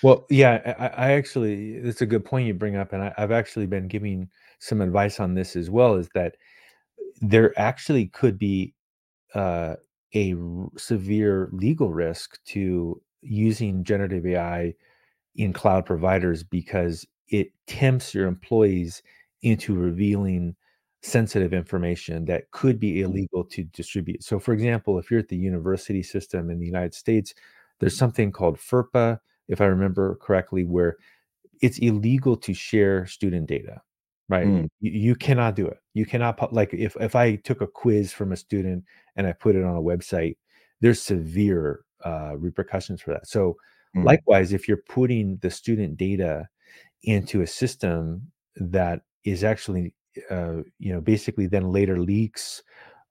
[0.04, 3.32] Well, yeah, I, I actually, it's a good point you bring up, and I, I've
[3.32, 5.96] actually been giving some advice on this as well.
[5.96, 6.36] Is that
[7.22, 8.74] there actually could be
[9.36, 9.76] uh,
[10.16, 14.76] a r- severe legal risk to using generative AI
[15.36, 19.04] in cloud providers because it tempts your employees
[19.42, 20.56] into revealing
[21.02, 24.24] sensitive information that could be Mm, illegal to distribute.
[24.24, 27.34] So, for example, if you're at the university system in the United States,
[27.80, 30.98] there's something called FERPA, if I remember correctly, where
[31.62, 33.82] it's illegal to share student data,
[34.30, 34.48] right?
[34.48, 35.78] mm, You, you cannot do it.
[35.94, 38.84] You cannot like if if I took a quiz from a student
[39.16, 40.38] and I put it on a website,
[40.82, 43.28] there's severe uh, repercussions for that.
[43.28, 43.58] So
[43.96, 46.48] mm, likewise, if you're putting the student data
[47.04, 49.94] into a system that is actually
[50.32, 52.64] uh, you know basically then later leaks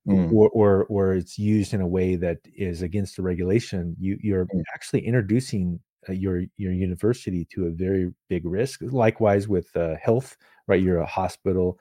[0.06, 4.18] mm, or or or it's used in a way that is against the regulation, you
[4.22, 8.80] you're mm, actually introducing uh, your your university to a very big risk.
[8.82, 10.36] Likewise with uh, health,
[10.66, 10.82] right?
[10.82, 11.78] You're a hospital,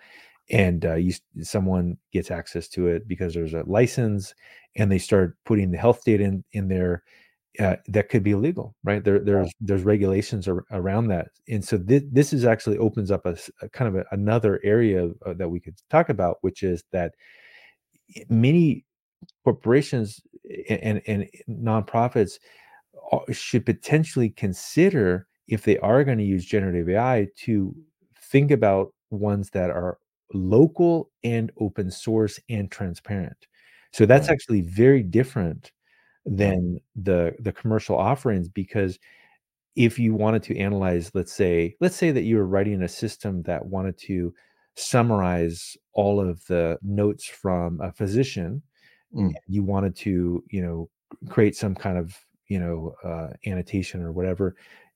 [0.50, 4.34] and uh, you someone gets access to it because there's a license,
[4.76, 7.04] and they start putting the health data in in there.
[7.60, 9.04] Uh, that could be illegal, right?
[9.04, 13.26] There, there's there's regulations ar- around that, and so this this is actually opens up
[13.26, 13.38] a
[13.70, 17.14] kind of a, another area uh, that we could talk about, which is that
[18.30, 18.86] many
[19.44, 20.22] corporations
[20.70, 22.34] and and nonprofits
[23.12, 27.76] uh, should potentially consider if they are going to use generative AI to
[28.32, 29.98] think about ones that are
[30.34, 33.48] local and open source and transparent.
[33.92, 34.34] So that's Right.
[34.34, 35.72] actually very different.
[36.26, 39.00] Than the the commercial offerings because
[39.76, 43.42] if you wanted to analyze let's say let's say that you were writing a system
[43.44, 44.34] that wanted to
[44.76, 48.62] summarize all of the notes from a physician
[49.16, 50.90] Mm, you wanted to, you know,
[51.30, 52.18] create some kind of,
[52.48, 54.56] you know, uh, annotation or whatever,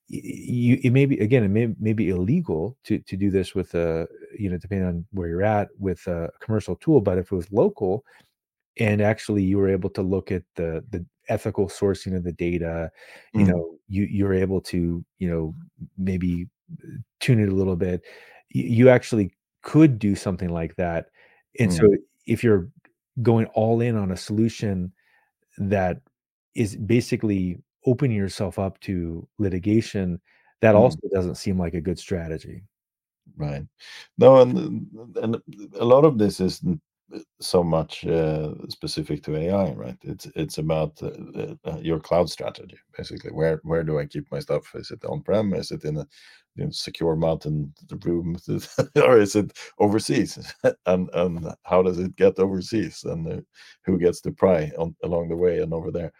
[0.09, 3.75] you it may be again, it may, may be illegal to to do this with
[3.75, 4.07] a,
[4.37, 7.01] you know, depending on where you're at with a commercial tool.
[7.01, 8.05] But if it was local
[8.79, 12.91] and actually you were able to look at the the ethical sourcing of the data,
[13.33, 15.55] you mm, know, you you're able to, you know,
[15.97, 16.47] maybe
[17.19, 18.01] tune it a little bit.
[18.49, 21.07] You actually could do something like that.
[21.59, 22.69] And mm, so if you're
[23.21, 24.91] going all in on a solution
[25.57, 26.01] that
[26.55, 30.19] is basically opening yourself up to litigation,
[30.61, 30.79] that mm.
[30.79, 32.63] also doesn't seem like a good strategy.
[33.35, 33.63] Right.
[34.17, 34.87] No, and
[35.21, 35.37] and
[35.79, 36.81] a lot of this isn't
[37.39, 39.97] so much uh, specific to AI, right?
[40.03, 43.31] It's it's about uh, uh, your cloud strategy, basically.
[43.31, 44.73] Where where do I keep my stuff?
[44.75, 45.53] Is it on-prem?
[45.53, 46.07] Is it in a
[46.55, 47.73] you know, secure mountain
[48.05, 48.35] room,
[48.97, 50.53] or is it overseas?
[50.85, 53.03] and and how does it get overseas?
[53.05, 53.41] And uh,
[53.85, 56.11] who gets to pry on, along the way and over there?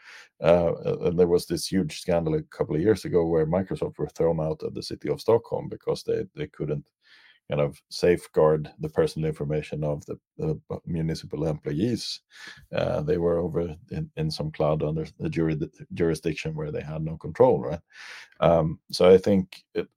[0.41, 0.73] Uh,
[1.07, 4.39] and there was this huge scandal a couple of years ago where Microsoft were thrown
[4.39, 6.85] out of the city of Stockholm because they they couldn't
[7.49, 12.21] kind of safeguard the personal information of the, the municipal employees.
[12.73, 15.29] Uh, they were over in, in some cloud under the
[15.93, 17.79] jurisdiction where they had no control, right?
[18.39, 19.87] Um, so I think it,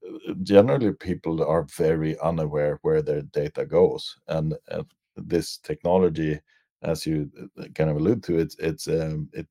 [0.42, 4.82] generally people are very unaware where their data goes, and uh,
[5.16, 6.40] this technology,
[6.82, 9.46] as you uh, kind of allude to, it's it's um, it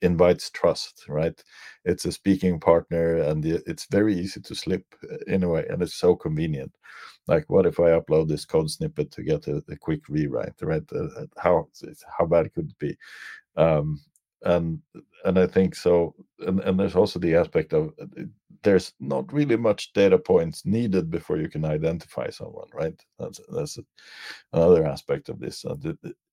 [0.00, 1.42] invites trust, right?
[1.84, 5.82] It's a speaking partner, and it's very easy to slip uh, in a way, and
[5.82, 6.72] it's so convenient.
[7.28, 10.82] Like, what if I upload this code snippet to get a, a quick rewrite, right?
[10.92, 11.68] Uh, uh, how
[12.18, 12.96] how bad could it be?
[13.56, 14.00] Um,
[14.42, 14.80] and
[15.24, 16.14] and I think so.
[16.40, 18.22] And and there's also the aspect of uh,
[18.62, 23.00] there's not really much data points needed before you can identify someone, right?
[23.18, 23.78] That's that's
[24.52, 25.64] another aspect of this.
[25.64, 25.76] Uh,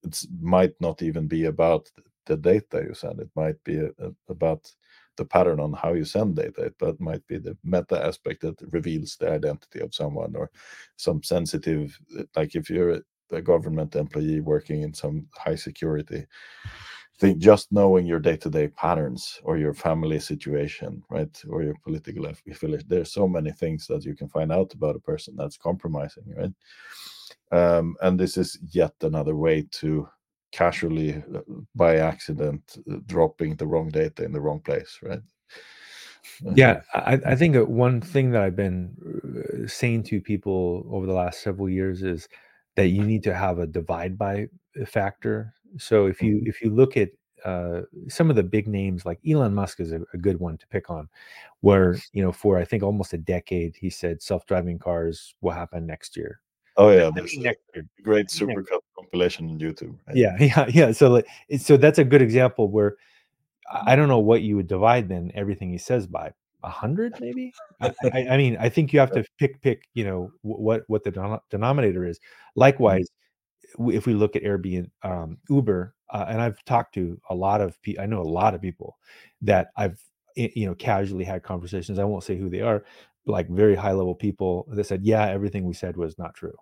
[0.03, 1.89] it might not even be about
[2.25, 3.19] the data you send.
[3.19, 3.87] It might be
[4.29, 4.71] about
[5.19, 6.73] the pattern on how you send data.
[6.79, 10.49] That might be the meta aspect that reveals the identity of someone, or
[10.95, 11.99] some sensitive,
[12.35, 13.01] like if you're a,
[13.43, 16.25] government employee working in some high security
[17.19, 22.87] think just knowing your day-to-day patterns or your family situation right or your political affiliation
[22.87, 26.53] there's so many things that you can find out about a person that's compromising right
[27.51, 30.07] um, and this is yet another way to
[30.51, 31.41] casually uh,
[31.75, 35.21] by accident uh, dropping the wrong data in the wrong place right
[36.55, 41.13] Yeah, I, I think one thing that I've been uh, saying to people over the
[41.13, 42.27] last several years is
[42.75, 44.47] that you need to have a divide by
[44.87, 45.53] factor.
[45.77, 46.47] So if you mhm.
[46.47, 47.09] if you look at
[47.45, 50.67] uh, some of the big names, like Elon Musk is a, a good one to
[50.67, 51.09] pick on,
[51.61, 55.51] where you know for I think almost a decade he said self driving cars will
[55.51, 56.41] happen next year.
[56.79, 57.85] Oh yeah I there's mean next year.
[57.99, 58.39] a great Next.
[58.39, 60.91] supercut compilation on youtube right Yeah, yeah, yeah.
[60.91, 61.27] So like,
[61.59, 62.97] so that's a good example where
[63.71, 66.33] I don't know what you would divide then everything he says by.
[66.63, 67.53] a 100 maybe?
[67.81, 67.93] I
[68.31, 71.39] I mean, I think you have to pick pick, you know, what what the denom
[71.51, 72.19] denominator is.
[72.19, 72.23] Mm,
[72.55, 73.07] Likewise,
[73.79, 77.81] if we look at Airbnb, um, Uber, uh, and I've talked to a lot of
[77.83, 78.03] people.
[78.03, 78.97] I know a lot of people
[79.43, 80.01] that I've,
[80.35, 82.83] you know, casually had conversations, I won't say who they are,
[83.25, 86.55] like very high level people that said, "Yeah, everything we said was not true."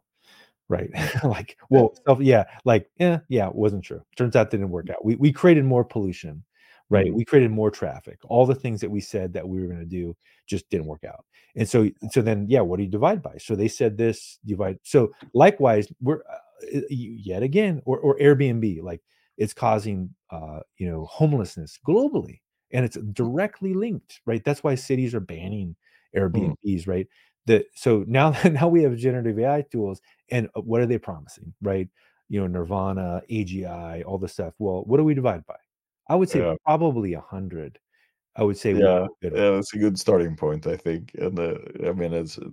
[0.69, 0.89] Right.
[0.95, 4.01] mm, Like, well, self yeah, like, yeah, yeah, wasn't true.
[4.17, 5.03] Turns out it didn't work out.
[5.05, 6.43] We we created more pollution,
[6.89, 7.07] right?
[7.07, 8.19] mm, We created more traffic.
[8.25, 10.15] All the things that we said that we were gonna do
[10.47, 11.25] just didn't work out.
[11.55, 13.37] And so so then, yeah, what do you divide by?
[13.37, 19.01] So they said this, divide so likewise, we're, uh, yet again or or Airbnb, like,
[19.37, 22.39] it's causing, uh, you know, homelessness globally,
[22.73, 24.43] and it's directly linked, right?
[24.43, 25.75] That's why cities are banning
[26.33, 27.07] mm, Airbnbs, right?
[27.47, 31.53] That so now now we have generative AI tools and uh, what are they promising,
[31.61, 31.89] right?
[32.29, 34.53] You know, Nirvana, AGI, all this stuff.
[34.59, 35.55] Well, what do we divide by?
[36.09, 37.79] I would say yeah probably 100.
[38.35, 41.11] I would say Yeah, yeah, that's a good starting point, I think.
[41.15, 41.55] And uh,
[41.87, 42.49] I mean, it's uh,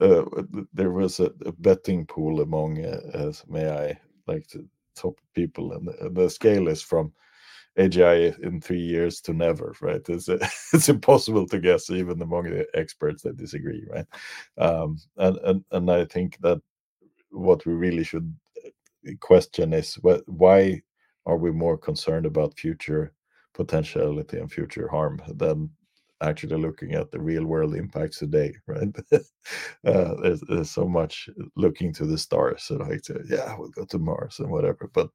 [0.00, 0.24] uh,
[0.72, 4.66] there was a, a betting pool among uh, uh, some AI like the
[4.96, 7.12] top people, and the, and the scale is from
[7.78, 10.02] AGI in three years to never, right?
[10.08, 10.28] It's
[10.72, 14.06] it's impossible to guess even among the experts that disagree, right?
[14.58, 16.60] Um, and and and I think that
[17.30, 18.32] what we really should
[18.64, 20.82] uh, question is why
[21.26, 23.12] are we more concerned about future
[23.54, 25.70] potentiality and future harm than
[26.22, 28.88] actually looking at the real world impacts today, right?
[29.12, 33.84] uh, there's, there's, so much looking to the stars, so like, to, yeah, we'll go
[33.84, 34.90] to Mars and whatever.
[34.92, 35.10] But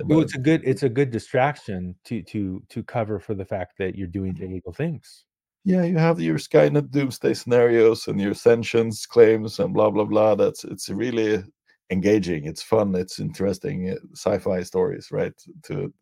[0.00, 3.74] well, it's a good it's a good distraction to to to cover for the fact
[3.78, 5.24] that you're doing illegal things.
[5.64, 10.34] Yeah, you have your Skynet doomsday scenarios and your sentience claims and blah blah blah.
[10.34, 11.42] That's it's really
[11.90, 12.44] engaging.
[12.44, 12.94] It's fun.
[12.94, 15.34] It's interesting uh, sci-fi stories, right?
[15.64, 15.92] To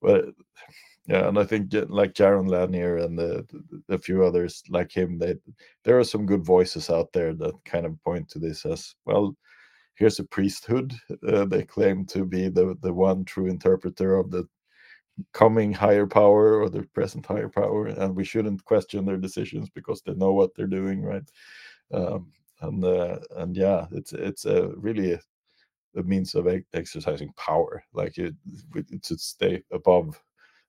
[0.00, 0.26] but
[1.06, 3.46] yeah, and I think like Jaron Lanier and the,
[3.90, 5.36] a few others like him, they
[5.84, 9.36] there are some good voices out there that kind of point to this as well.
[9.96, 10.94] Here's a priesthood.
[11.26, 14.46] Uh, they claim to be the the one true interpreter of the
[15.32, 20.02] coming higher power or the present higher power, and we shouldn't question their decisions because
[20.02, 21.28] they know what they're doing, right?
[21.92, 22.32] Um,
[22.62, 25.20] and uh, and yeah, it's it's a really a,
[25.96, 28.34] a means of exercising power, like it,
[28.76, 30.20] it to stay above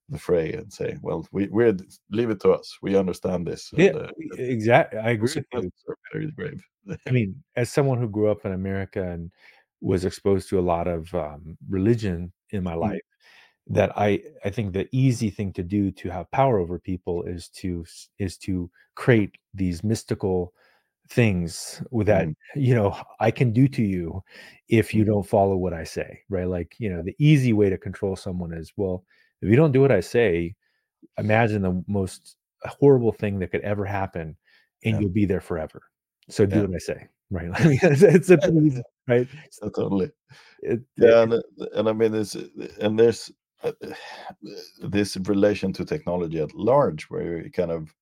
[0.10, 1.74] the fray and say, "Well, we we
[2.12, 2.78] leave it to us.
[2.82, 5.00] We understand this." Yeah, and, uh, exactly.
[5.00, 5.34] I agree.
[6.14, 6.64] Very brave.
[7.08, 9.32] I mean, as someone who grew up in America and
[9.82, 12.82] was exposed to a lot of um, religion in my mm.
[12.82, 13.02] life,
[13.70, 13.76] mm.
[13.76, 17.50] that I I think the easy thing to do to have power over people is
[17.62, 17.86] to
[18.20, 20.54] is to create these mystical
[21.10, 22.36] things that mm.
[22.56, 24.24] you know I can do to you
[24.70, 25.08] if you mm.
[25.08, 26.48] don't follow what I say, right?
[26.48, 29.04] Like you know, the easy way to control someone is well
[29.42, 30.56] if you don't do what I say,
[31.18, 34.36] imagine the most horrible thing that could ever happen,
[34.84, 35.00] and yeah.
[35.00, 35.84] you'll be there forever.
[36.30, 37.50] So do what I say, right?
[37.54, 39.28] I mean, it's, it's a easy, right?
[39.52, 40.12] So totally.
[40.62, 42.36] It, yeah, it, and, and I mean, it's
[42.80, 43.32] and there's
[43.64, 43.72] uh,
[44.82, 47.94] this relation to technology at large, where you kind of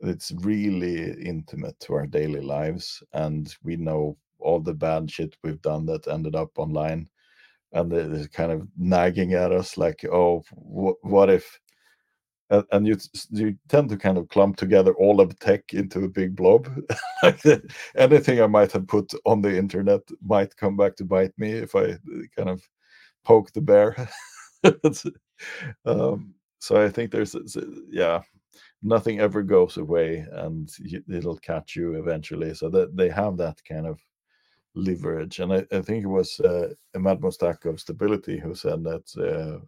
[0.00, 5.62] it's really intimate to our daily lives, and we know all the bad shit we've
[5.62, 7.08] done that ended up online
[7.72, 11.58] and they're kind of nagging at us like oh what, what if?
[12.50, 12.96] And you
[13.30, 16.68] you tend to kind of clump together all of tech into a big blob.
[17.96, 21.74] Anything i might have put on the internet might come back to bite me if
[21.76, 21.96] i uh,
[22.36, 22.62] kind of
[23.24, 23.96] poke the bear.
[25.86, 27.36] Um, so i think there's
[27.90, 28.22] yeah
[28.82, 30.70] nothing ever goes away and
[31.08, 32.54] it'll catch you eventually.
[32.54, 34.00] So that they have that kind of
[34.78, 35.40] leverage.
[35.40, 39.64] And I, I think it was uh, Emad Mostaque of Stability who said that uh,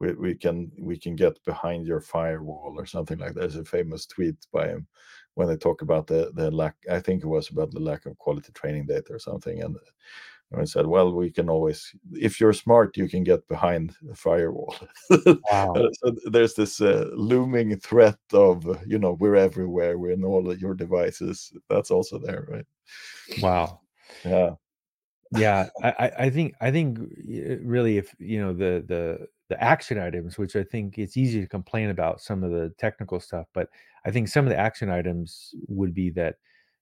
[0.00, 3.40] we, we can we can get behind your firewall or something like that.
[3.40, 4.86] There's a famous tweet by him
[5.34, 6.76] when they talk about the the lack.
[6.90, 9.62] I think it was about the lack of quality training data or something.
[9.62, 9.76] And
[10.58, 14.74] I said, well, we can always, if you're smart, you can get behind the firewall.
[15.50, 15.74] Wow.
[16.02, 20.60] so there's this uh, looming threat of, you know, we're everywhere, we're in all of
[20.60, 21.52] your devices.
[21.68, 22.66] That's also there, right?
[23.40, 23.81] Wow.
[24.24, 24.50] Yeah.
[25.34, 26.98] Yeah, I, I think I think
[27.62, 31.46] really if you know the the the action items, which I think it's easy to
[31.46, 33.68] complain about some of the technical stuff, but
[34.04, 36.36] I think some of the action items would be that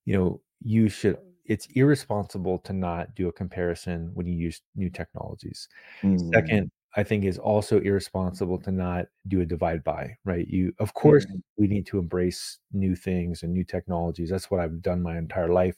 [0.05, 4.91] you know you should it's irresponsible to not do a comparison when you use new
[4.91, 5.69] technologies.
[6.03, 6.33] Mm.
[6.33, 10.47] Second, I think is also irresponsible to not do a divide by, right?
[10.47, 11.39] You, of course, mm-hmm.
[11.57, 14.31] we need to embrace new things and new technologies.
[14.31, 15.77] That's what I've done my entire life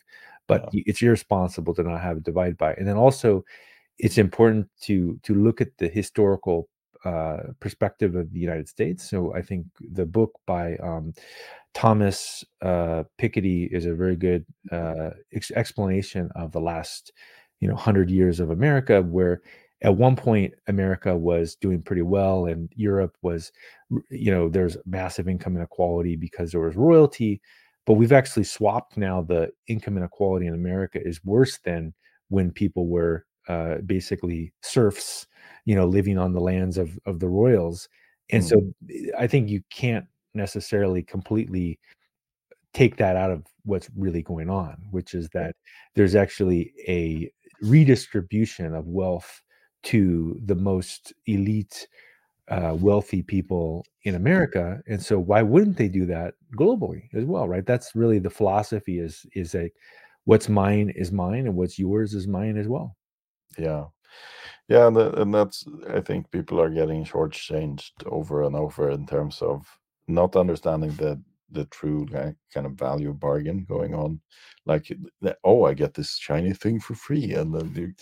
[0.53, 0.83] but yeah.
[0.87, 2.75] it's irresponsible to not have a divide by.
[2.75, 3.45] And then also,
[3.99, 6.69] it's important to to look at the historical
[7.05, 9.09] uh, perspective of the United States.
[9.09, 11.13] So I think the book by um,
[11.75, 17.13] Thomas uh, Piketty is a very good uh, ex- explanation of the last,
[17.61, 19.43] you know, hundred years of America, where
[19.83, 23.51] at one point America was doing pretty well, and Europe was,
[24.11, 27.41] you know, there's massive income inequality because there was royalty,
[27.87, 31.93] but we've actually swapped now the income inequality in America is worse than
[32.29, 35.27] when people were uh, basically serfs,
[35.65, 37.89] you know, living on the lands of of the royals.
[38.31, 38.49] And mm.
[38.49, 38.73] so
[39.19, 41.79] I think you can't necessarily completely
[42.73, 45.55] take that out of what's really going on, which is that
[45.95, 47.31] there's actually a
[47.61, 49.43] redistribution of wealth
[49.85, 51.87] to the most elite
[52.53, 57.49] uh, wealthy people in America, and so why wouldn't they do that globally as well,
[57.49, 57.65] right?
[57.65, 59.71] That's really the philosophy is is a
[60.25, 62.95] what's mine is mine, and what's yours is mine as well.
[63.59, 63.87] Yeah,
[64.69, 69.07] yeah, and, the, and that's I think people are getting shortchanged over and over in
[69.07, 69.67] terms of
[70.07, 71.23] not understanding the
[71.53, 74.21] the true kind of value bargain going on.
[74.67, 74.93] Like,
[75.45, 77.95] oh, I get this shiny thing for free, and then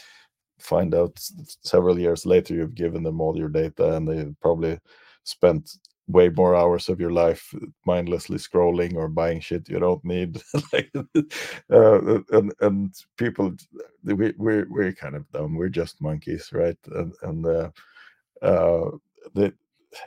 [0.61, 1.19] find out
[1.63, 4.79] several years later you've given them all your data and they probably
[5.25, 5.71] spent
[6.09, 7.55] way more hours of your life
[7.87, 10.43] mindlessly scrolling or buying shit you don't need.
[10.73, 10.91] Like,
[11.73, 13.55] uh, and and people
[14.05, 15.57] we, we're we're kind of dumb.
[15.57, 16.79] We're just monkeys right?
[16.87, 17.71] And and uh,
[18.43, 18.91] uh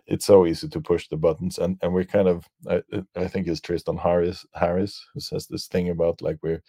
[0.08, 2.82] it's so easy to push the buttons and and we're kind of i
[3.16, 6.62] i think it's tristan harris harris who says this thing about like we're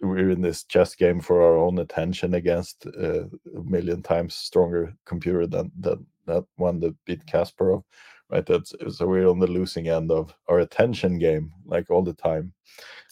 [0.00, 3.24] we're in this chess game for our own attention against uh,
[3.56, 7.82] a million times stronger computer than than that one that beat kasparov
[8.30, 8.46] right?
[8.46, 12.52] That's so we're on the losing end of our attention game, like all the time.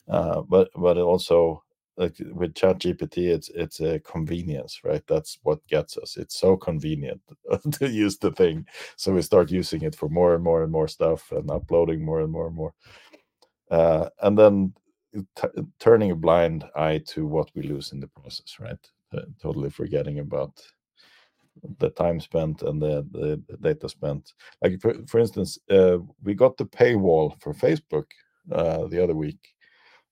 [0.08, 1.62] Uh, but but also
[1.96, 5.02] like with Chat GPT, it's it's a convenience, right?
[5.08, 6.16] That's what gets us.
[6.16, 7.20] It's so convenient
[7.74, 8.66] to use the thing,
[8.96, 12.20] so we start using it for more and more and more stuff, and uploading more
[12.20, 12.74] and more and more.
[13.70, 14.74] Uh, and then
[15.80, 18.90] turning a blind eye to what we lose in the process, right?
[19.16, 20.60] Uh, totally forgetting about
[21.78, 24.32] the time spent and the, the, the data spent.
[24.62, 28.06] Like for, for instance, uh, we got the paywall for Facebook
[28.52, 29.38] uh, the other week.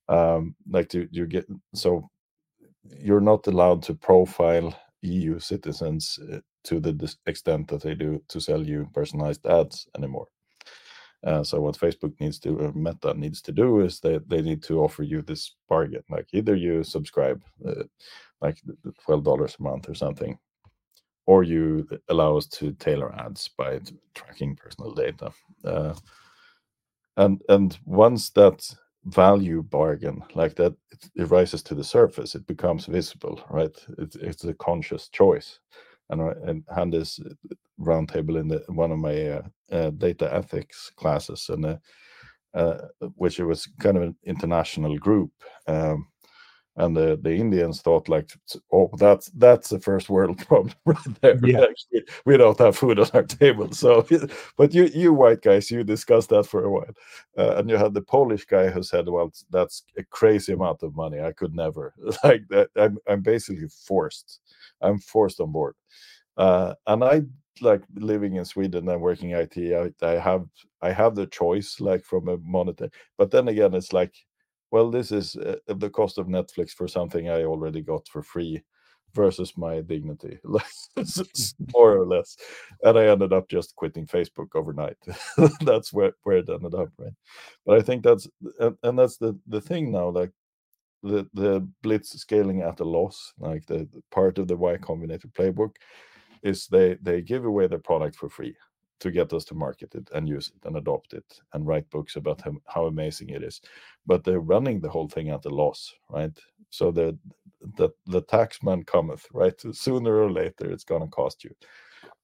[0.09, 2.11] Um, like to you get so
[2.99, 6.93] you're not allowed to profile EU citizens uh, to the
[7.27, 10.29] extent that they do to sell you personalized ads anymore.
[11.25, 14.63] Uh, so what Facebook needs to, uh, Meta needs to do is that they need
[14.65, 16.03] to offer you this bargain.
[16.11, 17.85] Like either you subscribe, uh,
[18.41, 18.59] like
[19.05, 20.37] twelve dollars a month or something,
[21.27, 23.81] or you allow us to tailor ads by
[24.15, 25.31] tracking personal data.
[25.65, 25.95] Uh,
[27.17, 32.47] and and once that value bargain like that it, it, rises to the surface, it
[32.47, 33.77] becomes visible, right?
[33.99, 35.59] It, it's a conscious choice.
[36.13, 37.19] And and had this
[37.81, 39.43] roundtable in the, one of my uh,
[39.73, 41.77] uh, data ethics classes, and uh,
[42.55, 42.79] uh,
[43.17, 45.33] which it was kind of an international group.
[45.67, 46.09] Um,
[46.77, 48.31] and the, the Indians thought like,
[48.73, 51.39] oh, that's that's the first world problem right there.
[51.45, 51.61] Yeah.
[51.71, 53.71] Actually, we don't have food on our table.
[53.73, 54.07] So,
[54.57, 56.95] but you you white guys, you discussed that for a while,
[57.37, 60.97] uh, and you had the Polish guy who said, well, that's a crazy amount of
[60.97, 61.21] money.
[61.21, 61.93] I could never
[62.25, 62.71] like that.
[62.77, 64.41] I'm I'm basically forced.
[64.81, 65.75] I'm forced on board,
[66.39, 67.23] uh, and I
[67.61, 69.57] like living in Sweden and working IT.
[69.59, 70.47] I, I have
[70.81, 74.15] I have the choice like from a monetary, but then again, it's like
[74.73, 78.63] well, this is uh, the cost of Netflix for something I already got for free
[79.15, 80.39] versus my dignity,
[81.75, 82.37] more or less.
[82.83, 84.97] And I ended up just quitting Facebook overnight.
[85.61, 87.13] that's where, where it ended up, right?
[87.67, 88.27] But I think that's
[88.59, 90.33] and and that's the the thing now, like
[91.03, 95.31] the the blitz scaling at a loss, like the, the part of the Y Combinator
[95.33, 95.77] playbook,
[96.43, 98.57] is they they give away the product for free
[99.03, 102.17] to get us to market it and use it and adopt it and write books
[102.17, 103.61] about how, how amazing it is.
[104.07, 106.39] But they're running the whole thing at a loss right?
[106.71, 107.19] So the
[107.77, 109.55] the, the taxman cometh right?
[109.73, 111.55] Sooner or later it's going to cost you.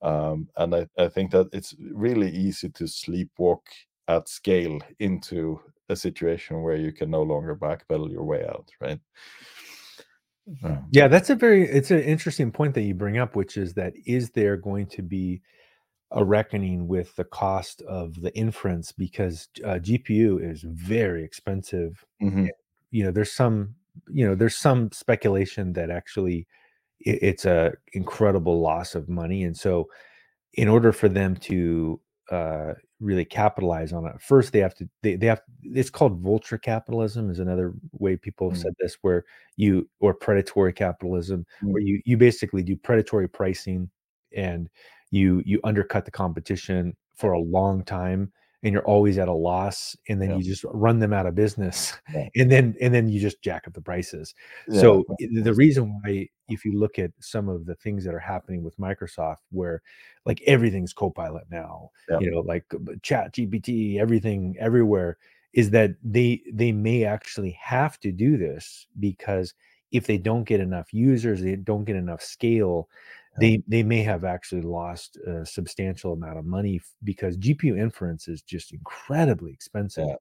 [0.03, 3.63] Um, and I, I think that it's really easy to sleepwalk
[4.09, 9.01] at scale into a situation where you can no longer backpedal your way out right?
[10.93, 13.95] Yeah that's a very it's an interesting point that you bring up which is that
[14.07, 15.43] is there going to be
[16.11, 22.05] a reckoning with the cost of the inference because uh, GPU is very expensive.
[22.23, 22.47] Mm-hmm.
[22.91, 23.75] You know, there's some,
[24.09, 26.47] you know, there's some speculation that actually
[27.01, 29.89] it, it's a incredible loss of money, and so
[30.55, 32.01] in order for them to
[32.31, 36.59] uh, really capitalize on it, first they have to they, they have it's called vulture
[36.59, 38.63] capitalism is another way people have mm-hmm.
[38.63, 39.25] said this where
[39.57, 41.73] you or predatory capitalism mm-hmm.
[41.73, 43.91] where you you basically do predatory pricing
[44.35, 44.69] and
[45.11, 48.33] you you undercut the competition for a long time
[48.63, 50.37] and you're always at a loss and then yeah.
[50.37, 52.29] you just run them out of business yeah.
[52.37, 54.35] and then and then you just jack up the prices
[54.69, 54.81] yeah.
[54.81, 55.05] so
[55.43, 58.77] the reason why if you look at some of the things that are happening with
[58.79, 59.83] microsoft where
[60.25, 61.91] like everything's copilot now
[62.21, 65.17] you know like uh, chat gpt everything everywhere
[65.53, 69.55] is that they they may actually have to do this because
[69.91, 72.89] if they don't get enough users they don't get enough scale
[73.41, 78.43] they they may have actually lost a substantial amount of money because GPU inference is
[78.43, 80.07] just incredibly expensive.
[80.09, 80.17] Yeah.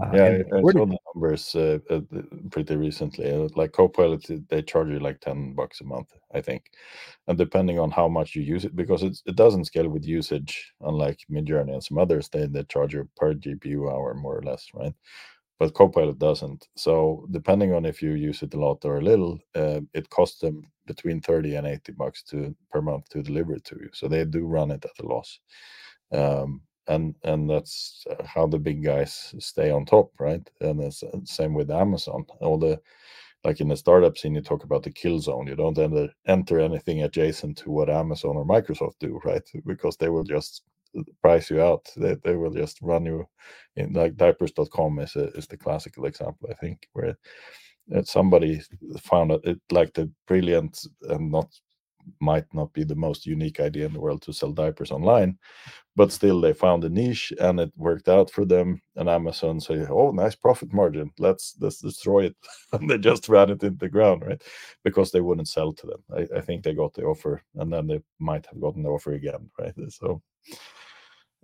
[0.00, 2.00] Uh, yeah, I, I saw the numbers uh, uh,
[2.50, 3.30] pretty recently.
[3.30, 6.64] Uh, like Copilot, they charge you like ten bucks a month, I think,
[7.28, 10.72] and depending on how much you use it, because it it doesn't scale with usage,
[10.80, 12.28] unlike Midjourney and some others.
[12.28, 14.94] They they charge you per GPU hour more or less, right?
[15.58, 16.68] But Copilot doesn't.
[16.76, 20.40] So depending on if you use it a lot or a little, uh, it costs
[20.40, 23.88] them between 30 and 80 bucks to per month to deliver it to you.
[23.92, 25.38] So they do run it at a loss.
[26.12, 30.46] Um, and and that's uh, how the big guys stay on top right?
[30.60, 32.26] And it's uh, same with amazon.
[32.40, 32.80] All the
[33.44, 35.46] like in the startup scene you talk about the kill zone.
[35.46, 39.42] You don't enter, enter anything adjacent to what amazon or microsoft do right?
[39.66, 40.62] Because they will just
[41.22, 41.88] price you out.
[41.96, 43.26] They, they will just run you
[43.76, 47.16] in like diapers.com is a, is the classical example, I think, where
[47.94, 48.60] uh, somebody
[49.00, 51.48] found it like the brilliant and not
[52.20, 55.38] might not be the most unique idea in the world to sell diapers online
[55.96, 59.86] but still they found a niche and it worked out for them and amazon say
[59.88, 62.36] oh nice profit margin let's let's destroy it.
[62.72, 64.42] And they just ran it into the ground right?
[64.82, 66.02] Because they wouldn't sell to them.
[66.14, 69.12] I, I think they got the offer and then they might have gotten the offer
[69.12, 69.74] again right?
[69.88, 70.20] So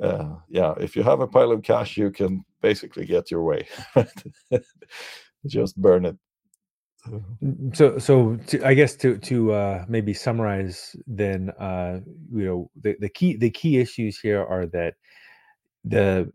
[0.03, 3.67] uh, yeah if you have a pile of cash you can basically get your way
[5.47, 6.17] just burn it.
[7.43, 12.71] Mm, so so to, i guess to to uh maybe summarize then uh you know
[12.79, 14.97] the, the key the key issues here are that
[15.83, 16.31] the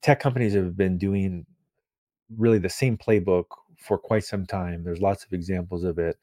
[0.00, 1.44] tech companies have been doing
[2.36, 3.44] really the same playbook
[3.78, 4.82] for quite some time.
[4.82, 6.16] There's lots of examples of it.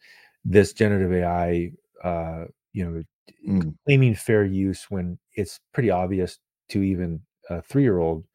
[0.43, 1.71] This generative ai
[2.03, 3.03] uh you know
[3.47, 3.73] mm.
[3.85, 8.25] claiming fair use when it's pretty obvious to even a three year old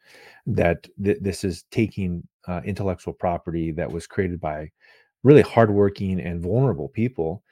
[0.46, 4.70] that th- this is taking uh, intellectual property that was created by
[5.22, 7.42] really hardworking and vulnerable people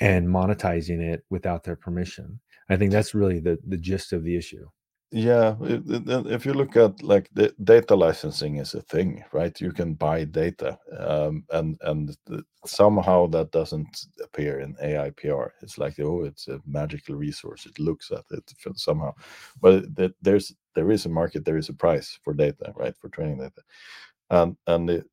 [0.00, 2.40] and monetizing it without their permission.
[2.70, 4.68] I think that's really the the gist of the issue.
[5.12, 9.60] Yeah, if you look at like the data licensing is a thing, right?
[9.60, 12.16] You can buy data, um, and and
[12.64, 15.50] somehow that doesn't appear in AIPR.
[15.62, 17.66] It's like oh, it's a magical resource.
[17.66, 19.12] It looks at it somehow,
[19.60, 19.84] but
[20.22, 22.94] there's there is a market, there is a price for data, right?
[23.00, 23.62] For training data,
[24.30, 25.04] and and the,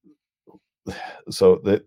[1.30, 1.84] so the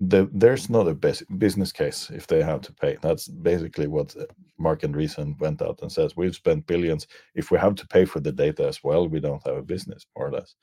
[0.00, 2.98] the, there's not a business case if they have to pay.
[3.02, 4.14] That's basically what
[4.56, 6.16] Marc Andreessen went out and says.
[6.16, 7.08] We've spent billions.
[7.34, 10.06] If we have to pay for the data as well, we don't have a business,
[10.16, 10.54] more or less.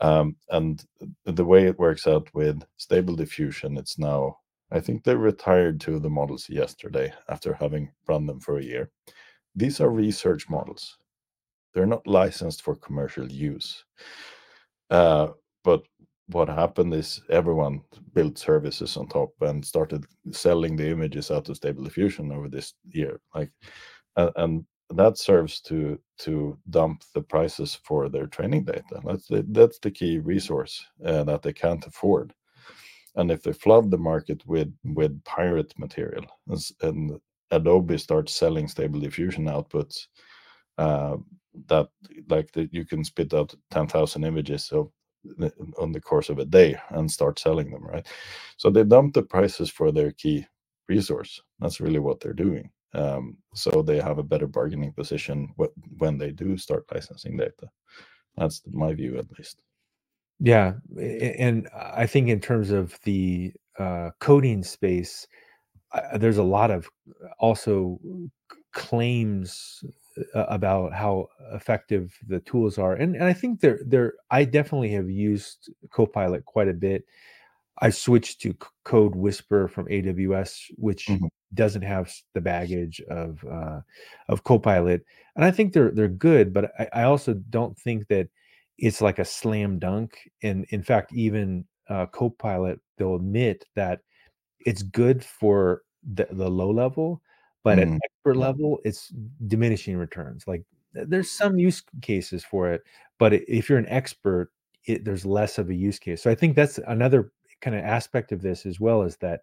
[0.00, 0.82] Um, and
[1.24, 4.38] the way it works out with stable diffusion, it's now,
[4.70, 8.90] I think they retired to the models yesterday after having run them for a year.
[9.54, 10.96] These are research models.
[11.74, 13.84] They're not licensed for commercial use.
[14.90, 15.28] Uh,
[15.64, 15.82] but
[16.28, 17.82] what happened is everyone
[18.14, 22.74] built services on top and started selling the images out of stable diffusion over this
[22.90, 23.50] year like
[24.16, 29.00] uh, and that serves to to dump the prices for their training data.
[29.04, 32.32] That's the, that's the key resource uh, that they can't afford.
[33.16, 37.20] And if they flood the market with with pirate material and, and
[37.50, 40.06] adobe starts selling stable diffusion outputs
[40.78, 41.16] uh,
[41.68, 41.88] that
[42.28, 44.90] like that you can spit out 10,000 images of
[45.78, 48.06] on the course of a day and start selling them, right?
[48.56, 50.46] So they dump the prices for their key
[50.88, 51.40] resource.
[51.60, 52.70] That's really what they're doing.
[52.94, 55.52] Um, so they have a better bargaining position
[55.98, 57.68] when they do start licensing data.
[58.36, 59.60] That's my view, at least.
[60.40, 65.26] Yeah, and I think in terms of the uh, coding space,
[65.92, 66.88] uh, there's a lot of
[67.38, 67.98] also
[68.72, 69.82] claims
[70.34, 75.10] about how effective the tools are and, and i think they're they're i definitely have
[75.10, 77.04] used copilot quite a bit
[77.78, 78.54] i switched to
[78.84, 81.26] CodeWhisperer from aws which mm-hmm.
[81.54, 83.80] doesn't have the baggage of uh,
[84.28, 85.04] of copilot
[85.36, 88.28] and i think they're they're good but I, I also don't think that
[88.78, 94.00] it's like a slam dunk and in fact even uh, copilot they'll admit that
[94.60, 95.82] it's good for
[96.14, 97.22] the, the low level
[97.64, 97.82] but mm.
[97.96, 99.12] at expert level, it's
[99.48, 100.46] diminishing returns.
[100.46, 100.62] Like
[100.92, 102.82] there's some use cases for it,
[103.18, 104.52] but if you're an expert,
[104.86, 106.22] it, there's less of a use case.
[106.22, 109.40] So I think that's another kind of aspect of this as well is that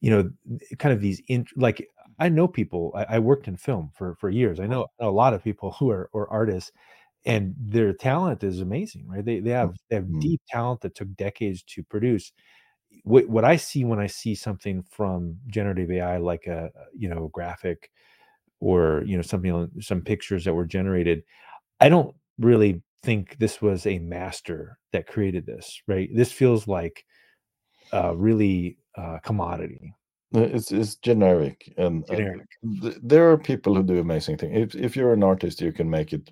[0.00, 0.30] you know
[0.78, 1.86] kind of these in like
[2.18, 2.92] I know people.
[2.94, 4.60] I, I worked in film for for years.
[4.60, 6.72] I know a lot of people who are or artists,
[7.24, 9.24] and their talent is amazing, right?
[9.24, 10.20] They they have they have mm.
[10.20, 12.32] deep talent that took decades to produce,
[13.04, 17.28] what, what I see when I see something from generative AI, like a you know
[17.32, 17.90] graphic
[18.60, 21.22] or you know something some pictures that were generated,
[21.80, 25.80] I don't really think this was a master that created this.
[25.86, 26.08] Right?
[26.14, 27.04] This feels like
[27.92, 29.94] uh, really uh, commodity.
[30.32, 32.48] It's it's generic, and generic.
[32.66, 34.74] Uh, th- there are people who do amazing things.
[34.74, 36.28] If if you're an artist, you can make it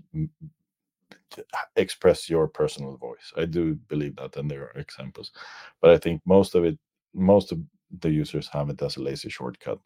[1.76, 3.32] express your personal voice.
[3.36, 5.32] I do believe that, and there are examples,
[5.80, 6.78] but I think most of it,
[7.14, 7.58] most of
[8.00, 9.78] the users have it as a lazy shortcut.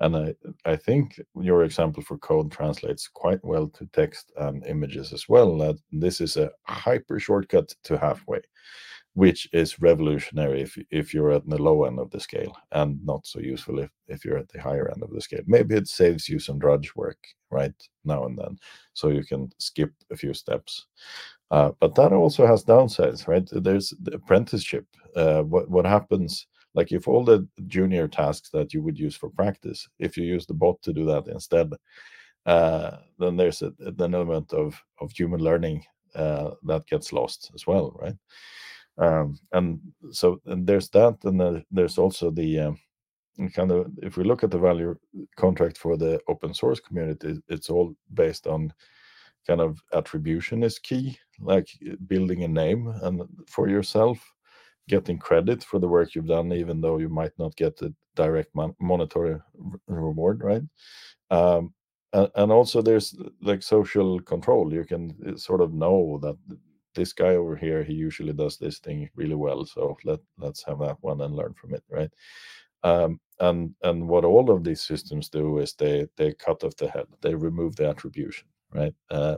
[0.00, 0.34] And I,
[0.64, 5.56] I think your example for code translates quite well to text and images as well.
[5.58, 8.42] That this is a hyper shortcut to halfway
[9.14, 13.26] which is revolutionary if if you're at the low end of the scale and not
[13.26, 15.42] so useful if, if you're at the higher end of the scale.
[15.46, 17.18] Maybe it saves you some drudge work
[17.50, 18.58] right now and then
[18.92, 20.86] so you can skip a few steps.
[21.50, 23.48] Uh, but that also has downsides right?
[23.52, 24.86] There's the apprenticeship.
[25.16, 29.30] Uh, what what happens like if all the junior tasks that you would use for
[29.30, 31.72] practice if you use the bot to do that instead
[32.46, 35.84] uh, then there's a, an element of of human learning
[36.14, 38.14] uh, that gets lost as well, right?
[38.98, 39.80] Um, and
[40.12, 42.78] so and there's that, and there's also the um,
[43.52, 44.94] kind of if we look at the value
[45.36, 48.72] contract for the open source community, it's all based on
[49.46, 51.68] kind of attribution is key, like
[52.06, 54.18] building a name and for yourself,
[54.88, 58.54] getting credit for the work you've done, even though you might not get the direct
[58.54, 59.38] mon- monetary
[59.86, 60.62] reward, right?
[61.30, 61.74] Um,
[62.12, 64.72] and, also there's like social control.
[64.72, 66.36] You can uh, sort of know that
[66.94, 70.78] this guy over here he usually does this thing really well so let let's have
[70.78, 72.10] that one and learn from it right?
[72.82, 76.88] Um, and and what all of these systems do is they they cut off the
[76.88, 78.94] head they remove the attribution right?
[79.10, 79.36] Uh,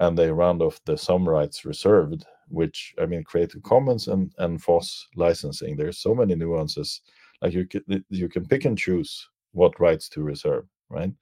[0.00, 4.62] and they round off the some rights reserved which i mean creative commons and and
[4.62, 7.02] FOSS licensing there's so many nuances.
[7.42, 11.12] Like you can you can pick and choose what rights to reserve right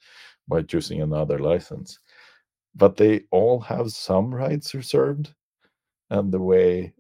[0.49, 1.99] by choosing another license.
[2.75, 5.35] But they all have some rights reserved
[6.11, 6.95] and the way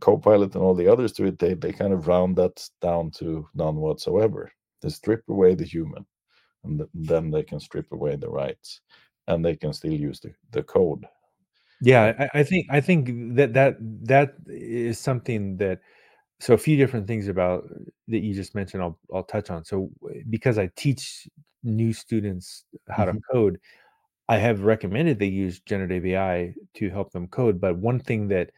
[0.00, 3.48] Copilot and all the others do it, they, they kind of round that down to
[3.54, 4.52] none whatsoever.
[4.80, 6.06] They strip away the human,
[6.64, 8.80] and th- then they can strip away the rights,
[9.26, 11.04] and they can still use the, the code.
[11.80, 15.80] Yeah, I, I think I think that that that is something that
[16.38, 17.68] so a few different things about
[18.08, 19.64] that you just mentioned I'll I'll touch on.
[19.64, 19.90] So
[20.30, 21.28] because I teach
[21.64, 23.16] new students how mm-hmm.
[23.16, 23.58] to code,
[24.28, 27.60] I have recommended they use generative AI to help them code.
[27.60, 28.50] But one thing that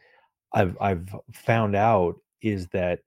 [0.53, 2.99] I've I've found out is that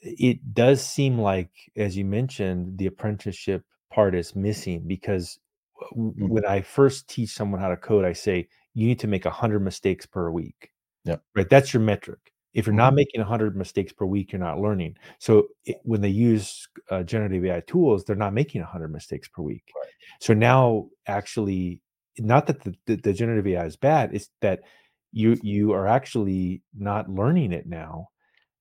[0.00, 5.38] it does seem like, as you mentioned, the apprenticeship part is missing because
[5.96, 6.28] mm-hmm.
[6.28, 9.60] when I first teach someone how to code, I say you need to make hundred
[9.60, 10.70] mistakes per week.
[11.04, 11.48] Yeah, right.
[11.48, 12.31] That's your metric.
[12.54, 12.78] If you're mm-hmm.
[12.78, 14.96] not making 100 mistakes per week, you're not learning.
[15.18, 19.42] So it, when they use uh, generative AI tools, they're not making 100 mistakes per
[19.42, 19.64] week.
[19.74, 19.90] Right.
[20.20, 21.80] So now, actually,
[22.18, 24.60] not that the, the, the generative AI is bad, it's that
[25.12, 28.08] you you are actually not learning it now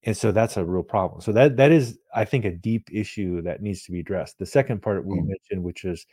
[0.04, 3.42] and so that's a real problem so that that is i think a deep issue
[3.42, 5.28] that needs to be addressed the second part we mm.
[5.28, 6.06] mentioned which is